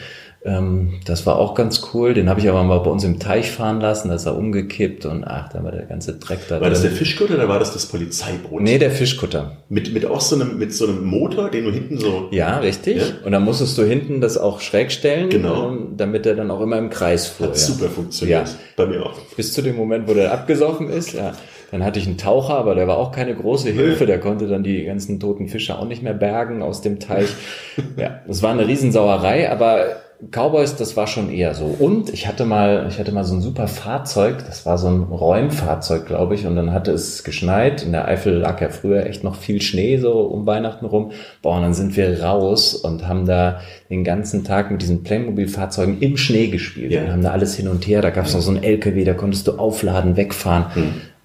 Ähm, 0.45 0.95
das 1.05 1.25
war 1.25 1.37
auch 1.37 1.55
ganz 1.55 1.83
cool. 1.95 2.15
Den 2.15 2.29
habe 2.29 2.41
ich 2.41 2.49
aber 2.49 2.65
mal 2.65 2.79
bei 2.79 2.91
uns 2.91 3.05
im 3.05 3.21
Teich 3.21 3.53
fahren 3.53 3.81
lassen. 3.81 4.09
Da 4.09 4.17
ist 4.17 4.27
er 4.27 4.37
umgekippt 4.37 5.07
und 5.07 5.23
ach, 5.25 5.49
da 5.53 5.63
war 5.63 5.71
der 5.71 5.85
ganze 5.85 6.15
Dreck 6.15 6.41
da 6.49 6.61
War 6.61 6.69
das 6.69 6.81
der 6.81 6.91
drin. 6.91 6.99
Fischkutter 6.99 7.35
oder 7.35 7.49
war 7.49 7.61
das 7.61 7.73
das 7.73 7.87
Polizeiboot? 7.87 8.61
Nee, 8.61 8.79
der 8.79 8.91
Fischkutter. 8.91 9.59
Mit, 9.69 9.93
mit 9.95 10.05
auch 10.05 10.21
so 10.21 10.35
einem, 10.35 10.59
mit 10.59 10.75
so 10.75 10.87
einem 10.89 11.05
Motor, 11.05 11.49
den 11.49 11.65
du 11.65 11.71
hinten 11.71 11.97
so. 11.99 12.29
Ja, 12.33 12.59
richtig. 12.59 12.97
Ja. 12.97 13.05
Und 13.25 13.31
dann 13.33 13.45
musstest 13.45 13.79
du 13.79 13.85
hinten 13.85 14.21
das 14.21 14.37
auch 14.37 14.61
schräg 14.61 14.91
stellen, 14.91 15.31
Genau. 15.31 15.69
ähm, 15.69 15.95
damit 15.97 16.27
er 16.27 16.35
dann 16.35 16.51
auch 16.51 16.61
immer 16.61 16.79
im 16.79 16.91
Kreis 16.91 17.29
fuhr. 17.29 17.47
Hat 17.47 17.55
ja. 17.55 17.61
super 17.61 17.89
funktioniert. 17.89 18.49
Ja. 18.49 18.55
Bei 18.77 18.87
mir 18.87 19.07
auch. 19.07 19.15
Bis 19.37 19.53
zu 19.53 19.63
dem 19.63 19.77
Moment, 19.77 20.09
wo 20.09 20.15
der 20.15 20.33
abgesoffen 20.33 20.91
ist. 20.91 21.13
Ja. 21.13 21.35
Dann 21.71 21.85
hatte 21.85 21.99
ich 22.01 22.07
einen 22.07 22.19
Taucher, 22.19 22.55
aber 22.55 22.75
der 22.75 22.87
war 22.87 22.99
auch 22.99 23.13
keine 23.13 23.35
große 23.35 23.71
Hilfe. 23.71 24.05
Der 24.07 24.21
konnte 24.21 24.47
dann 24.47 24.63
die 24.63 24.85
ganzen 24.85 25.21
toten 25.21 25.49
Fische 25.49 25.79
auch 25.79 25.87
nicht 25.87 26.03
mehr 26.03 26.13
bergen 26.15 26.63
aus 26.63 26.83
dem 26.83 26.99
Teich. 26.99 27.29
ja, 27.97 28.21
das 28.27 28.43
war 28.43 28.51
eine 28.51 28.67
Riesensauerei, 28.69 29.51
aber 29.51 29.87
Cowboys, 30.31 30.77
das 30.77 30.97
war 30.97 31.07
schon 31.09 31.31
eher 31.33 31.55
so. 31.55 31.65
Und 31.65 32.13
ich 32.13 32.29
hatte 32.29 32.45
mal, 32.45 32.87
ich 32.89 32.99
hatte 33.01 33.11
mal 33.11 33.25
so 33.25 33.35
ein 33.35 33.41
super 33.41 33.67
Fahrzeug, 33.67 34.45
das 34.47 34.65
war 34.65 34.79
so 34.79 34.87
ein 34.89 35.03
Räumfahrzeug, 35.03 36.07
glaube 36.07 36.35
ich, 36.37 36.47
und 36.47 36.55
dann 36.55 36.73
hatte 36.73 36.93
es 36.93 37.25
geschneit. 37.25 37.83
In 37.83 37.91
der 37.93 38.07
Eifel 38.07 38.35
lag 38.39 38.61
ja 38.61 38.69
früher 38.69 39.05
echt 39.07 39.25
noch 39.25 39.35
viel 39.35 39.61
Schnee, 39.61 39.99
so 39.99 40.13
um 40.21 40.47
Weihnachten 40.47 40.87
rum. 40.87 41.11
Boah, 41.43 41.57
und 41.57 41.63
dann 41.63 41.75
sind 41.75 41.97
wir 41.97 42.23
raus 42.23 42.75
und 42.75 43.09
haben 43.09 43.27
da 43.27 43.61
den 43.91 44.05
ganzen 44.05 44.45
Tag 44.45 44.71
mit 44.71 44.81
diesen 44.83 45.03
Playmobil-Fahrzeugen 45.03 45.99
im 46.01 46.17
Schnee 46.17 46.47
gespielt 46.49 46.93
Ja. 46.93 47.03
und 47.03 47.13
haben 47.13 47.23
da 47.23 47.33
alles 47.33 47.57
hin 47.57 47.67
und 47.69 47.87
her. 47.89 48.01
Da 48.03 48.11
gab 48.11 48.27
es 48.27 48.35
noch 48.35 48.43
so 48.43 48.51
einen 48.53 48.63
LKW, 48.63 49.05
da 49.05 49.15
konntest 49.15 49.49
du 49.49 49.53
aufladen, 49.59 50.17
wegfahren. 50.17 50.67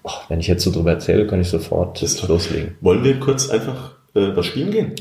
Oh, 0.02 0.10
wenn 0.28 0.40
ich 0.40 0.48
jetzt 0.48 0.64
so 0.64 0.72
drüber 0.72 0.90
erzähle, 0.92 1.26
kann 1.26 1.40
ich 1.40 1.48
sofort 1.48 2.00
Hm. 2.00 2.28
Loslegen. 2.28 2.74
Wollen 2.80 3.04
wir 3.04 3.20
kurz 3.20 3.48
einfach 3.50 3.92
äh, 4.14 4.34
was 4.34 4.46
spielen 4.46 4.70
gehen? 4.70 4.92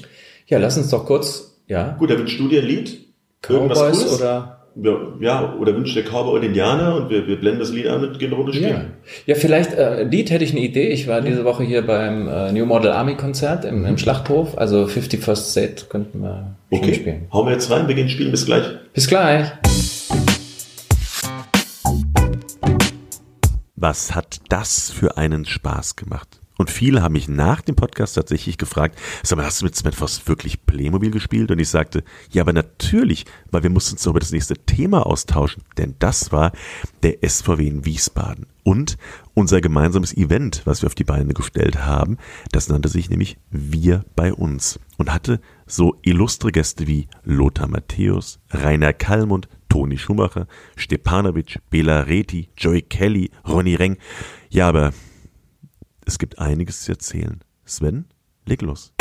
Ja, 0.46 0.60
lass 0.60 0.78
uns 0.78 0.90
doch 0.90 1.06
kurz, 1.06 1.58
ja, 1.68 1.96
Gut, 1.98 2.10
da 2.12 2.18
wünscht 2.18 2.40
du 2.40 2.48
dir 2.48 2.62
ein 2.62 2.68
Lied. 2.68 3.07
Irgendwas 3.50 3.80
Cowboys 3.80 3.98
Cooles? 4.00 4.16
oder 4.22 4.54
Ja, 4.76 4.94
ja, 5.20 5.56
oder 5.60 5.76
wünscht 5.76 5.96
der 5.96 6.04
Cowboy 6.04 6.36
und 6.40 6.44
Indianer 6.44 6.96
und 6.96 7.10
wir, 7.10 7.26
wir 7.28 7.40
blenden 7.40 7.60
das 7.60 7.72
Lied 7.72 7.88
an 7.88 8.04
und 8.08 8.20
gehen 8.20 8.28
eine 8.28 8.36
Runde 8.38 8.52
Ja, 8.58 8.58
spielen. 8.70 8.94
ja 9.26 9.36
vielleicht 9.36 9.74
äh, 9.74 10.04
Lied 10.04 10.30
hätte 10.30 10.44
ich 10.44 10.52
eine 10.52 10.60
Idee. 10.62 10.90
Ich 10.90 11.08
war 11.08 11.22
diese 11.22 11.44
Woche 11.46 11.64
hier 11.64 11.86
beim 11.86 12.28
äh, 12.28 12.52
New 12.52 12.66
Model 12.66 12.92
Army 12.92 13.16
Konzert 13.16 13.66
im, 13.66 13.86
im 13.86 13.98
Schlachthof. 13.98 14.58
Also 14.58 14.84
51st 14.86 15.36
Set 15.36 15.90
könnten 15.90 16.22
wir 16.22 16.56
Okay, 16.70 16.94
spielen. 16.94 17.28
hauen 17.34 17.46
wir 17.48 17.54
jetzt 17.54 17.72
rein, 17.72 17.88
wir 17.88 17.96
gehen 17.96 18.10
spielen, 18.10 18.30
bis 18.32 18.46
gleich. 18.46 18.64
Bis 18.94 19.08
gleich. 19.08 19.52
Was 23.76 24.16
hat 24.16 24.40
das 24.50 24.92
für 24.92 25.18
einen 25.18 25.46
Spaß 25.46 25.96
gemacht? 25.96 26.40
Und 26.58 26.72
viele 26.72 27.02
haben 27.04 27.14
mich 27.14 27.28
nach 27.28 27.62
dem 27.62 27.76
Podcast 27.76 28.16
tatsächlich 28.16 28.58
gefragt, 28.58 28.98
sag 29.24 29.38
mal, 29.38 29.46
hast 29.46 29.62
du 29.62 29.66
mit 29.66 29.76
Smetfos 29.76 30.28
wirklich 30.28 30.66
Playmobil 30.66 31.12
gespielt? 31.12 31.52
Und 31.52 31.60
ich 31.60 31.70
sagte, 31.70 32.04
ja, 32.32 32.42
aber 32.42 32.54
natürlich, 32.54 33.26
weil 33.52 33.64
wir 33.64 33.70
mussten 33.70 33.94
uns 33.94 34.06
über 34.06 34.20
das 34.20 34.32
nächste 34.32 34.56
Thema 34.56 35.06
austauschen. 35.06 35.64
Denn 35.78 35.96
das 36.00 36.32
war 36.32 36.52
der 37.04 37.18
SVW 37.28 37.68
in 37.68 37.86
Wiesbaden. 37.86 38.48
Und 38.64 38.98
unser 39.34 39.62
gemeinsames 39.62 40.16
Event, 40.18 40.64
was 40.66 40.82
wir 40.82 40.88
auf 40.88 40.96
die 40.96 41.04
Beine 41.04 41.34
gestellt 41.34 41.86
haben, 41.86 42.18
das 42.52 42.70
nannte 42.70 42.90
sich 42.90 43.10
nämlich 43.10 43.38
Wir 43.50 44.04
bei 44.16 44.34
uns 44.34 44.80
und 44.98 45.14
hatte 45.14 45.40
so 45.68 45.96
illustre 46.02 46.52
Gäste 46.52 46.88
wie 46.88 47.08
Lothar 47.24 47.68
Matthäus, 47.68 48.40
Rainer 48.50 48.94
Kallmund, 48.94 49.48
Toni 49.70 49.98
Schumacher, 49.98 50.48
Stepanovic, 50.76 51.60
Bela 51.70 52.02
Reti, 52.02 52.50
Joey 52.58 52.82
Kelly, 52.82 53.30
Ronny 53.48 53.76
Reng. 53.76 53.98
Ja, 54.50 54.68
aber 54.68 54.92
es 56.08 56.18
gibt 56.18 56.40
einiges 56.40 56.82
zu 56.84 56.94
erzählen. 56.94 57.42
Sven, 57.66 58.06
leg 58.46 58.62
los. 58.62 58.94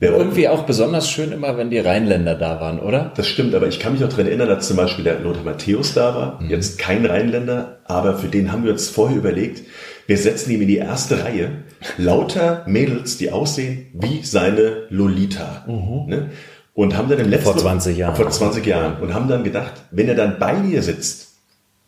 Irgendwie 0.00 0.48
auch 0.48 0.64
besonders 0.64 1.08
schön 1.08 1.30
immer, 1.30 1.56
wenn 1.56 1.70
die 1.70 1.78
Rheinländer 1.78 2.34
da 2.34 2.60
waren, 2.60 2.80
oder? 2.80 3.12
Das 3.16 3.28
stimmt, 3.28 3.54
aber 3.54 3.68
ich 3.68 3.78
kann 3.78 3.92
mich 3.92 4.02
auch 4.02 4.08
daran 4.08 4.26
erinnern, 4.26 4.48
dass 4.48 4.66
zum 4.66 4.76
Beispiel 4.76 5.04
der 5.04 5.20
Lothar 5.20 5.44
Matthäus 5.44 5.94
da 5.94 6.14
war. 6.14 6.42
Jetzt 6.48 6.78
kein 6.78 7.06
Rheinländer, 7.06 7.80
aber 7.84 8.18
für 8.18 8.28
den 8.28 8.50
haben 8.50 8.64
wir 8.64 8.72
uns 8.72 8.88
vorher 8.88 9.18
überlegt, 9.18 9.62
wir 10.06 10.16
setzen 10.16 10.50
ihm 10.50 10.62
in 10.62 10.68
die 10.68 10.78
erste 10.78 11.22
Reihe 11.22 11.64
lauter 11.96 12.64
Mädels, 12.66 13.18
die 13.18 13.30
aussehen 13.30 13.86
wie 13.92 14.22
seine 14.24 14.86
Lolita. 14.88 15.64
Ne? 15.68 16.30
Und 16.74 16.96
haben 16.96 17.08
dann 17.08 17.20
im 17.20 17.28
letzten 17.28 17.52
Vor 17.52 17.58
20 17.58 17.96
Jahren. 17.96 18.16
Vor 18.16 18.30
20 18.30 18.66
Jahren. 18.66 19.00
Und 19.00 19.14
haben 19.14 19.28
dann 19.28 19.44
gedacht, 19.44 19.74
wenn 19.90 20.08
er 20.08 20.14
dann 20.14 20.38
bei 20.38 20.54
dir 20.54 20.82
sitzt 20.82 21.29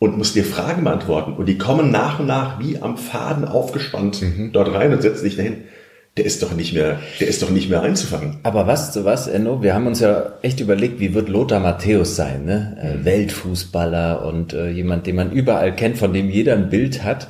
und 0.03 0.17
muss 0.17 0.33
dir 0.33 0.43
Fragen 0.43 0.83
beantworten 0.83 1.31
und 1.31 1.45
die 1.45 1.57
kommen 1.57 1.89
nach 1.89 2.19
und 2.19 2.25
nach 2.25 2.59
wie 2.59 2.81
am 2.81 2.97
Faden 2.97 3.45
aufgespannt 3.45 4.21
dort 4.51 4.73
rein 4.73 4.91
und 4.91 5.01
setzen 5.01 5.23
dich 5.23 5.37
dahin, 5.37 5.63
der 6.17 6.25
ist 6.25 6.43
doch 6.43 6.51
nicht 6.53 6.73
mehr, 6.73 6.99
der 7.21 7.29
ist 7.29 7.41
doch 7.41 7.49
nicht 7.49 7.69
mehr 7.69 7.81
einzufangen. 7.83 8.39
Aber 8.43 8.67
was 8.67 9.01
was, 9.05 9.27
Enno? 9.27 9.63
Wir 9.63 9.73
haben 9.73 9.87
uns 9.87 10.01
ja 10.01 10.33
echt 10.41 10.59
überlegt, 10.59 10.99
wie 10.99 11.13
wird 11.13 11.29
Lothar 11.29 11.61
Matthäus 11.61 12.17
sein, 12.17 12.43
ne? 12.43 12.77
Äh, 12.81 13.05
Weltfußballer 13.05 14.25
und 14.25 14.51
äh, 14.51 14.67
jemand, 14.71 15.07
den 15.07 15.15
man 15.15 15.31
überall 15.31 15.73
kennt, 15.73 15.97
von 15.97 16.11
dem 16.11 16.29
jeder 16.29 16.55
ein 16.55 16.69
Bild 16.69 17.05
hat. 17.05 17.29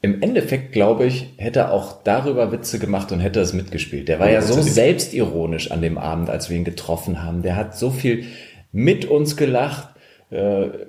Im 0.00 0.22
Endeffekt, 0.22 0.72
glaube 0.72 1.04
ich, 1.04 1.34
hätte 1.36 1.58
er 1.58 1.72
auch 1.72 2.02
darüber 2.04 2.50
Witze 2.52 2.78
gemacht 2.78 3.12
und 3.12 3.20
hätte 3.20 3.40
es 3.40 3.52
mitgespielt. 3.52 4.08
Der 4.08 4.18
war 4.18 4.30
ja 4.30 4.40
so 4.40 4.54
Hundertprozentig. 4.54 4.74
selbstironisch 4.74 5.70
an 5.72 5.82
dem 5.82 5.98
Abend, 5.98 6.30
als 6.30 6.48
wir 6.48 6.56
ihn 6.56 6.64
getroffen 6.64 7.22
haben. 7.22 7.42
Der 7.42 7.54
hat 7.54 7.76
so 7.76 7.90
viel 7.90 8.24
mit 8.72 9.04
uns 9.04 9.36
gelacht, 9.36 9.88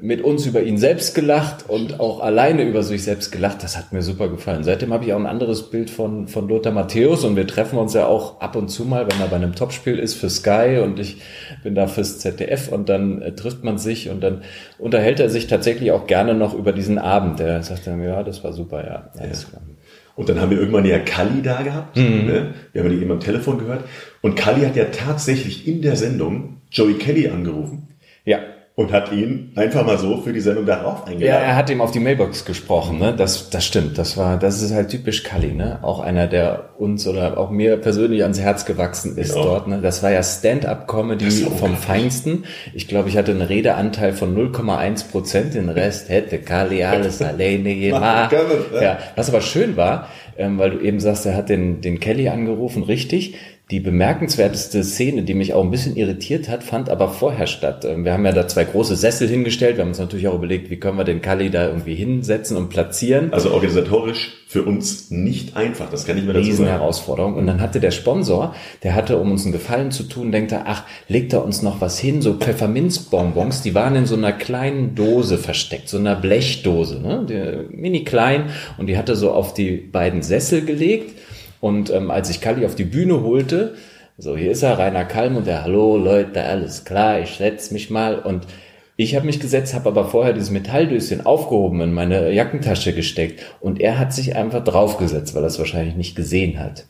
mit 0.02 0.22
uns 0.22 0.46
über 0.46 0.62
ihn 0.62 0.78
selbst 0.78 1.16
gelacht 1.16 1.70
und 1.70 2.02
auch 2.02 2.20
alleine 2.20 2.64
über 2.64 2.84
sich 2.84 3.04
selbst 3.04 3.32
gelacht. 3.32 3.64
Das 3.64 3.78
hat 3.78 3.94
mir 3.94 4.02
super 4.02 4.28
gefallen. 4.28 4.66
Seitdem 4.66 4.92
habe 4.92 5.06
ich 5.06 5.14
auch 5.14 5.20
ein 5.20 5.26
anderes 5.26 5.70
Bild 5.70 5.90
von, 5.90 6.28
von 6.28 6.50
Lothar 6.50 6.74
Matthäus 6.74 7.24
und 7.24 7.38
wir 7.38 7.48
treffen 7.48 7.80
uns 7.80 7.94
ja 7.94 8.06
auch 8.06 8.42
ab 8.42 8.58
und 8.58 8.68
zu 8.68 8.84
mal, 8.84 9.08
wenn 9.10 9.22
er 9.22 9.28
bei 9.28 9.38
einem 9.38 9.56
Topspiel 9.56 9.98
ist 9.98 10.16
für 10.16 10.30
Sky 10.30 10.82
und 10.84 11.00
ich 11.00 11.22
bin 11.64 11.74
da 11.74 11.88
fürs 11.88 12.20
ZDF 12.20 12.68
und 12.70 12.90
dann 12.90 13.22
äh, 13.22 13.34
trifft 13.34 13.64
man 13.64 13.78
sich 13.78 14.10
und 14.10 14.22
dann 14.22 14.42
unterhält 14.78 15.22
er 15.22 15.30
sich 15.30 15.48
tatsächlich 15.48 15.94
auch 15.94 16.06
gerne 16.06 16.34
noch 16.34 16.54
über 16.54 16.74
diesen 16.74 16.98
Abend. 16.98 17.40
Er 17.40 17.64
sagt 17.64 17.88
dann, 17.88 18.04
ja, 18.04 18.24
das 18.24 18.44
war 18.44 18.52
super, 18.52 18.86
ja. 18.86 19.10
Klar. 19.48 19.62
Und 20.18 20.28
dann 20.28 20.42
haben 20.42 20.50
wir 20.52 20.60
irgendwann 20.60 20.84
ja 20.84 21.00
Kali 21.00 21.42
da 21.42 21.62
gehabt. 21.62 21.96
Ne? 22.28 22.54
Wir 22.74 22.84
haben 22.84 22.90
die 22.90 22.98
eben 22.98 23.12
am 23.12 23.22
Telefon 23.22 23.58
gehört. 23.58 23.86
Und 24.22 24.36
Kali 24.36 24.66
hat 24.66 24.76
ja 24.76 24.86
tatsächlich 24.92 25.66
in 25.66 25.82
der 25.82 25.96
Sendung 25.96 26.58
Joey 26.72 26.96
Kelly 26.96 27.30
angerufen 27.30 27.88
Ja. 27.88 27.89
Und 28.80 28.94
hat 28.94 29.12
ihn 29.12 29.52
einfach 29.58 29.86
mal 29.86 29.98
so 29.98 30.22
für 30.22 30.32
die 30.32 30.40
Sendung 30.40 30.66
darauf 30.66 31.00
Ja, 31.06 31.12
eingeladen. 31.12 31.44
er 31.44 31.56
hat 31.58 31.70
ihm 31.70 31.82
auf 31.82 31.92
die 31.92 32.00
Mailbox 32.00 32.46
gesprochen, 32.46 32.98
ne? 32.98 33.14
Das, 33.14 33.50
das 33.50 33.66
stimmt. 33.66 33.98
Das 33.98 34.16
war, 34.16 34.38
das 34.40 34.62
ist 34.62 34.74
halt 34.74 34.88
typisch 34.88 35.24
Kalli, 35.24 35.52
ne? 35.54 35.80
Auch 35.82 36.00
einer, 36.00 36.28
der 36.28 36.70
uns 36.78 37.06
oder 37.06 37.38
auch 37.38 37.50
mir 37.50 37.76
persönlich 37.76 38.22
ans 38.24 38.40
Herz 38.40 38.64
gewachsen 38.66 39.18
ist 39.18 39.36
Ja. 39.36 39.44
dort, 39.44 39.68
ne? 39.68 39.80
Das 39.82 40.02
war 40.02 40.12
ja 40.12 40.24
Stand-up-Comedy 40.24 41.30
vom. 41.30 41.76
Feinsten. 41.76 42.46
Ich 42.74 42.88
glaube, 42.88 43.10
ich 43.10 43.18
hatte 43.18 43.32
einen 43.32 43.42
Redeanteil 43.42 44.14
von 44.14 44.34
0,1 44.34 45.12
Prozent. 45.12 45.56
Den 45.56 45.68
Rest 45.68 46.08
hätte 46.08 46.38
Kalli 46.40 46.84
alles 46.86 47.22
alleine 47.22 47.76
gemacht. 47.76 48.32
ne? 48.32 48.82
Ja, 48.82 48.98
was 49.18 49.28
aber 49.30 49.42
schön 49.42 49.76
war, 49.76 50.08
ähm, 50.38 50.58
weil 50.58 50.70
du 50.72 50.80
eben 50.80 51.02
sagst, 51.02 51.26
er 51.26 51.36
hat 51.36 51.50
den, 51.50 51.82
den 51.82 52.00
Kelly 52.00 52.30
angerufen, 52.30 52.84
richtig. 52.84 53.36
Die 53.72 53.80
bemerkenswerteste 53.80 54.84
Szene, 54.84 55.22
die 55.22 55.36
mich 55.36 55.54
auch 55.54 55.64
ein 55.64 55.70
bisschen 55.70 55.96
irritiert 55.96 56.50
hat, 56.50 56.64
fand 56.64 56.90
aber 56.90 57.10
vorher 57.10 57.46
statt. 57.46 57.86
Ähm, 57.86 58.04
Wir 58.04 58.14
haben 58.14 58.26
ja 58.26 58.32
da 58.32 58.48
zwei 58.48 58.64
große 58.64 58.96
Sessel 58.96 59.28
hingestellt. 59.28 59.78
Wir 59.78 59.84
haben 59.84 59.90
uns 59.90 60.00
natürlich 60.00 60.28
auch 60.28 60.34
überlegt, 60.34 60.72
wie 60.72 60.78
können 60.78 60.98
wir 60.98 61.04
den 61.04 61.22
Kalli 61.22 61.52
da 61.52 61.68
irgendwie 61.68 61.94
hinsetzen 61.94 62.58
und 62.58 62.70
platzieren. 62.70 63.32
Also 63.32 63.52
organisatorisch 63.54 64.40
für 64.48 64.64
uns 64.64 65.12
nicht 65.12 65.56
einfach, 65.56 65.92
das 65.92 66.08
kann 66.08 66.18
ich 66.18 66.24
mir 66.24 66.34
dazu 66.34 66.48
Riesen 66.48 66.66
sagen. 66.66 66.80
Herausforderung. 66.80 67.36
Und 67.36 67.46
dann 67.46 67.62
hatte 67.62 67.80
der 67.80 67.92
Sponsor, 67.92 68.56
der 68.82 68.96
hatte, 68.96 69.18
um 69.18 69.32
uns 69.32 69.44
einen 69.44 69.52
Gefallen 69.52 69.92
zu 69.92 70.02
tun, 70.02 70.32
denkt 70.32 70.52
er, 70.52 70.64
ach, 70.66 70.86
legt 71.08 71.34
er 71.34 71.46
uns 71.46 71.62
noch 71.62 71.80
was 71.80 72.00
hin, 72.00 72.24
so 72.24 72.34
Pfefferminzbonbons, 72.34 73.62
die 73.62 73.76
waren 73.76 73.96
in 73.96 74.08
so 74.08 74.16
einer 74.16 74.32
kleinen 74.32 74.96
Dose 74.96 75.38
versteckt, 75.38 75.90
so 75.90 76.00
einer 76.00 76.16
Blechdose, 76.16 77.00
ne? 77.00 77.24
Die, 77.30 77.76
mini 77.76 78.04
klein. 78.04 78.46
Und 78.80 78.88
die 78.88 78.98
hatte 78.98 79.16
so 79.16 79.32
auf 79.32 79.54
die 79.54 79.74
beiden 79.74 80.24
Sessel 80.24 80.66
gelegt. 80.66 81.12
Und 81.60 81.90
ähm, 81.90 82.10
als 82.12 82.30
ich 82.30 82.42
Kalli 82.42 82.66
auf 82.66 82.76
die 82.76 82.84
Bühne 82.86 83.22
holte, 83.22 83.76
so 84.18 84.36
hier 84.38 84.52
ist 84.52 84.64
er, 84.64 84.78
Rainer 84.80 85.06
Kalm 85.06 85.38
und 85.38 85.48
der, 85.48 85.64
hallo 85.64 85.98
Leute, 85.98 86.44
alles 86.44 86.86
klar, 86.86 87.20
ich 87.20 87.32
setz 87.38 87.72
mich 87.72 87.90
mal 87.90 88.20
und 88.20 88.46
ich 88.98 89.16
habe 89.16 89.26
mich 89.26 89.40
gesetzt, 89.40 89.74
habe 89.74 89.88
aber 89.90 90.06
vorher 90.06 90.34
dieses 90.34 90.52
Metalldöschen 90.52 91.26
aufgehoben 91.26 91.80
in 91.82 91.94
meine 91.94 92.32
Jackentasche 92.34 92.94
gesteckt 92.94 93.42
und 93.62 93.80
er 93.80 93.98
hat 93.98 94.14
sich 94.14 94.36
einfach 94.36 94.64
draufgesetzt, 94.64 95.36
weil 95.36 95.44
er 95.44 95.48
es 95.48 95.58
wahrscheinlich 95.60 95.96
nicht 95.96 96.16
gesehen 96.18 96.60
hat. 96.60 96.86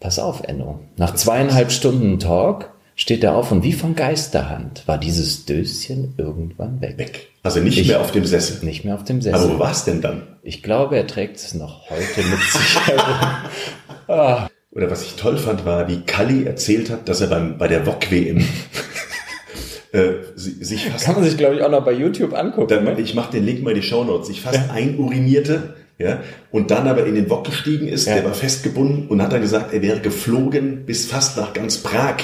Pass 0.00 0.18
auf, 0.18 0.42
Enno. 0.44 0.80
Nach 0.96 1.14
zweieinhalb 1.14 1.70
Stunden 1.70 2.18
Talk 2.18 2.70
steht 2.96 3.24
er 3.24 3.34
auf 3.36 3.52
und 3.52 3.62
wie 3.62 3.72
von 3.72 3.94
Geisterhand 3.94 4.86
war 4.86 4.96
dieses 4.98 5.44
Döschen 5.46 6.14
irgendwann 6.16 6.80
weg. 6.80 6.96
Weg. 6.96 7.28
Also 7.42 7.60
nicht 7.60 7.78
Ich- 7.78 7.88
mehr 7.88 8.00
auf 8.00 8.10
dem 8.12 8.24
Sessel. 8.24 8.64
Nicht 8.64 8.84
mehr 8.86 8.94
auf 8.94 9.04
dem 9.04 9.16
Aber 9.16 9.22
Sessel. 9.38 9.54
wo 9.54 9.58
war's 9.58 9.84
denn 9.84 10.00
dann? 10.00 10.22
Ich 10.42 10.62
glaube, 10.62 10.96
er 10.96 11.06
trägt 11.06 11.36
es 11.36 11.52
noch 11.54 11.90
heute 11.90 12.22
mit 12.26 12.40
sich 12.40 12.76
herum. 14.06 14.48
Oder 14.72 14.90
was 14.90 15.04
ich 15.04 15.14
toll 15.14 15.36
fand, 15.38 15.64
war, 15.64 15.88
wie 15.88 16.00
Kalli 16.00 16.44
erzählt 16.44 16.90
hat, 16.90 17.08
dass 17.08 17.20
er 17.20 17.28
beim, 17.28 17.58
bei 17.58 17.68
der 17.68 17.86
VOG-WM 17.86 18.38
äh, 19.92 20.08
si- 20.34 20.64
sich 20.64 20.86
fast 20.88 21.04
Kann 21.04 21.14
man 21.14 21.24
sich, 21.24 21.36
glaube 21.36 21.54
ich, 21.56 21.62
auch 21.62 21.70
noch 21.70 21.84
bei 21.84 21.92
YouTube 21.92 22.34
angucken. 22.34 22.68
Dann, 22.68 22.84
ne? 22.84 23.00
ich 23.00 23.14
mache 23.14 23.32
den 23.32 23.44
Link 23.44 23.62
mal 23.62 23.70
in 23.70 23.76
die 23.76 23.86
Shownotes. 23.86 24.28
Ich 24.30 24.40
fast 24.40 24.70
einurinierte, 24.70 25.74
ja, 25.98 26.20
und 26.50 26.72
dann 26.72 26.88
aber 26.88 27.06
in 27.06 27.14
den 27.14 27.30
Wok 27.30 27.44
gestiegen 27.44 27.86
ist, 27.86 28.06
Ja. 28.08 28.14
der 28.14 28.24
war 28.24 28.34
festgebunden 28.34 29.06
und 29.06 29.22
hat 29.22 29.32
dann 29.32 29.42
gesagt, 29.42 29.72
er 29.72 29.80
wäre 29.82 30.00
geflogen 30.00 30.84
bis 30.86 31.06
fast 31.06 31.36
nach 31.36 31.52
ganz 31.52 31.78
Prag. 31.78 32.16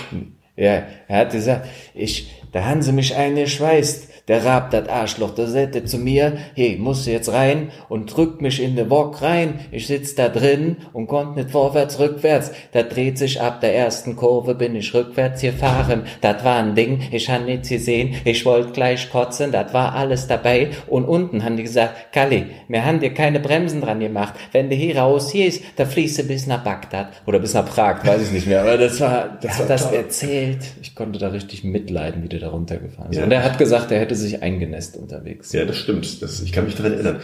Ja, 0.57 0.83
er 1.07 1.17
hat 1.19 1.31
gesagt, 1.31 1.69
ich, 1.95 2.33
da 2.53 2.65
haben 2.65 2.83
sie 2.83 2.91
mich 2.93 3.15
eingeschweißt. 3.15 4.09
Der 4.29 4.45
Rab, 4.45 4.71
das 4.71 4.89
Arschloch, 4.89 5.35
der 5.35 5.47
sagte 5.47 5.85
zu 5.85 5.99
mir, 5.99 6.39
hey, 6.55 6.77
musst 6.79 7.07
du 7.07 7.11
jetzt 7.11 7.33
rein 7.33 7.71
und 7.89 8.15
drückt 8.15 8.43
mich 8.43 8.63
in 8.63 8.77
den 8.77 8.91
Wok 8.91 9.23
rein. 9.23 9.61
Ich 9.71 9.87
sitz 9.87 10.15
da 10.15 10.29
drin 10.29 10.77
und 10.93 11.07
konnte 11.07 11.41
nicht 11.41 11.51
vorwärts, 11.51 11.99
rückwärts. 11.99 12.53
Da 12.73 12.83
dreht 12.83 13.19
sich 13.19 13.41
ab 13.41 13.61
der 13.61 13.75
ersten 13.75 14.17
Kurve, 14.17 14.55
bin 14.55 14.75
ich 14.75 14.95
rückwärts 14.95 15.43
gefahren. 15.43 16.05
Das 16.21 16.45
war 16.45 16.57
ein 16.57 16.75
Ding, 16.75 17.01
ich 17.11 17.29
han 17.29 17.47
nichts 17.47 17.69
gesehen. 17.69 18.15
Ich 18.25 18.45
wollte 18.45 18.73
gleich 18.73 19.11
kotzen, 19.11 19.53
das 19.53 19.73
war 19.73 19.95
alles 19.95 20.27
dabei. 20.27 20.71
Und 20.87 21.05
unten 21.05 21.45
haben 21.45 21.57
die 21.57 21.65
gesagt, 21.65 22.13
Kalli, 22.13 22.47
wir 22.69 22.85
haben 22.85 23.01
dir 23.01 23.15
keine 23.15 23.41
Bremsen 23.41 23.81
dran 23.81 24.01
gemacht. 24.01 24.35
Wenn 24.53 24.71
du 24.71 24.77
hier 24.77 24.99
raus 24.99 25.33
gehst, 25.33 25.63
da 25.77 25.87
fließt 25.87 26.19
du 26.21 26.23
bis 26.25 26.47
nach 26.47 26.63
Bagdad. 26.63 27.09
Oder 27.27 27.39
bis 27.39 27.55
nach 27.55 27.67
Prag, 27.67 28.05
weiß 28.05 28.23
ich 28.23 28.33
nicht 28.33 28.47
mehr. 28.47 28.63
Aber 28.63 28.77
das 28.77 29.01
war, 29.01 29.39
der 29.43 29.57
hat 29.57 29.71
das 29.71 29.91
erzählt. 29.91 30.59
Ich 30.83 30.95
konnte 30.95 31.19
da 31.19 31.29
richtig 31.29 31.65
mitleiden, 31.65 32.23
wie 32.23 32.29
der 32.29 32.41
da 32.41 32.49
runtergefahren 32.49 33.11
ist. 33.11 33.19
Ja. 33.19 33.25
Und 33.25 33.33
er 33.33 33.43
hat 33.43 33.59
gesagt, 33.59 33.91
er 33.91 34.10
hätte 34.11 34.21
sich 34.21 34.43
eingenässt 34.43 34.97
unterwegs. 34.97 35.53
Ja, 35.53 35.65
das 35.65 35.77
stimmt. 35.77 36.21
Das, 36.21 36.41
ich 36.41 36.51
kann 36.51 36.65
mich 36.65 36.75
daran 36.75 36.95
erinnern. 36.95 37.21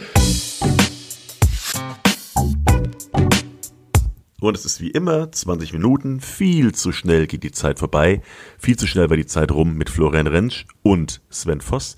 Und 4.39 4.55
es 4.55 4.65
ist 4.65 4.79
wie 4.79 4.91
immer 4.91 5.29
20 5.29 5.73
Minuten. 5.73 6.21
Viel 6.21 6.73
zu 6.73 6.93
schnell 6.93 7.27
geht 7.27 7.43
die 7.43 7.51
Zeit 7.51 7.79
vorbei. 7.79 8.21
Viel 8.57 8.77
zu 8.77 8.87
schnell 8.87 9.09
war 9.09 9.17
die 9.17 9.25
Zeit 9.25 9.51
rum 9.51 9.75
mit 9.75 9.89
Florian 9.89 10.27
Rentsch 10.27 10.65
und 10.81 11.21
Sven 11.29 11.59
Voss. 11.59 11.97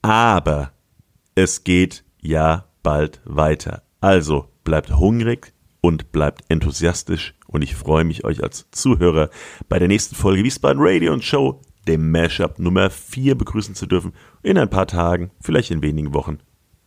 Aber 0.00 0.72
es 1.34 1.62
geht 1.62 2.04
ja 2.22 2.66
bald 2.82 3.20
weiter. 3.24 3.82
Also 4.00 4.48
bleibt 4.64 4.96
hungrig 4.96 5.52
und 5.82 6.12
bleibt 6.12 6.44
enthusiastisch. 6.48 7.34
Und 7.46 7.60
ich 7.60 7.74
freue 7.74 8.04
mich, 8.04 8.24
euch 8.24 8.42
als 8.42 8.70
Zuhörer 8.70 9.28
bei 9.68 9.78
der 9.78 9.88
nächsten 9.88 10.14
Folge 10.14 10.44
Wiesbaden 10.44 10.80
Radio 10.82 11.12
und 11.12 11.24
Show, 11.24 11.60
dem 11.88 12.10
Mashup 12.10 12.58
Nummer 12.58 12.90
4, 12.90 13.34
begrüßen 13.36 13.74
zu 13.74 13.86
dürfen. 13.86 14.12
In 14.42 14.58
ein 14.58 14.70
paar 14.70 14.86
Tagen, 14.86 15.30
vielleicht 15.40 15.70
in 15.70 15.82
wenigen 15.82 16.14
Wochen, 16.14 16.38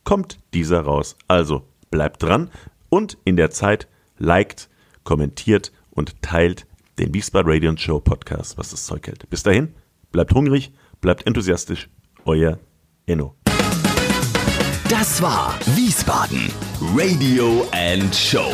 kommt 0.04 0.40
dieser 0.54 0.82
raus. 0.82 1.16
Also 1.28 1.68
bleibt 1.90 2.24
dran 2.24 2.50
und 2.90 3.18
in 3.26 3.38
der 3.38 3.52
Zeit 3.52 3.88
liked, 4.18 4.70
kommentiert 5.04 5.72
und 5.90 6.22
teilt 6.22 6.68
den 7.00 7.14
Wiesbaden 7.14 7.52
Radio 7.52 7.76
Show 7.76 8.00
Podcast, 8.00 8.58
was 8.58 8.70
das 8.70 8.86
Zeug 8.86 9.08
hält. 9.08 9.30
Bis 9.30 9.44
dahin, 9.44 9.74
bleibt 10.12 10.34
hungrig, 10.34 10.72
bleibt 11.02 11.26
enthusiastisch. 11.26 11.90
Euer 12.26 12.60
Enno. 13.06 13.36
Das 14.90 15.22
war 15.22 15.58
Wiesbaden 15.76 16.50
Radio 16.96 17.68
and 17.72 18.16
Show 18.16 18.54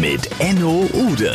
mit 0.00 0.30
Enno 0.40 0.88
Ude. 0.94 1.34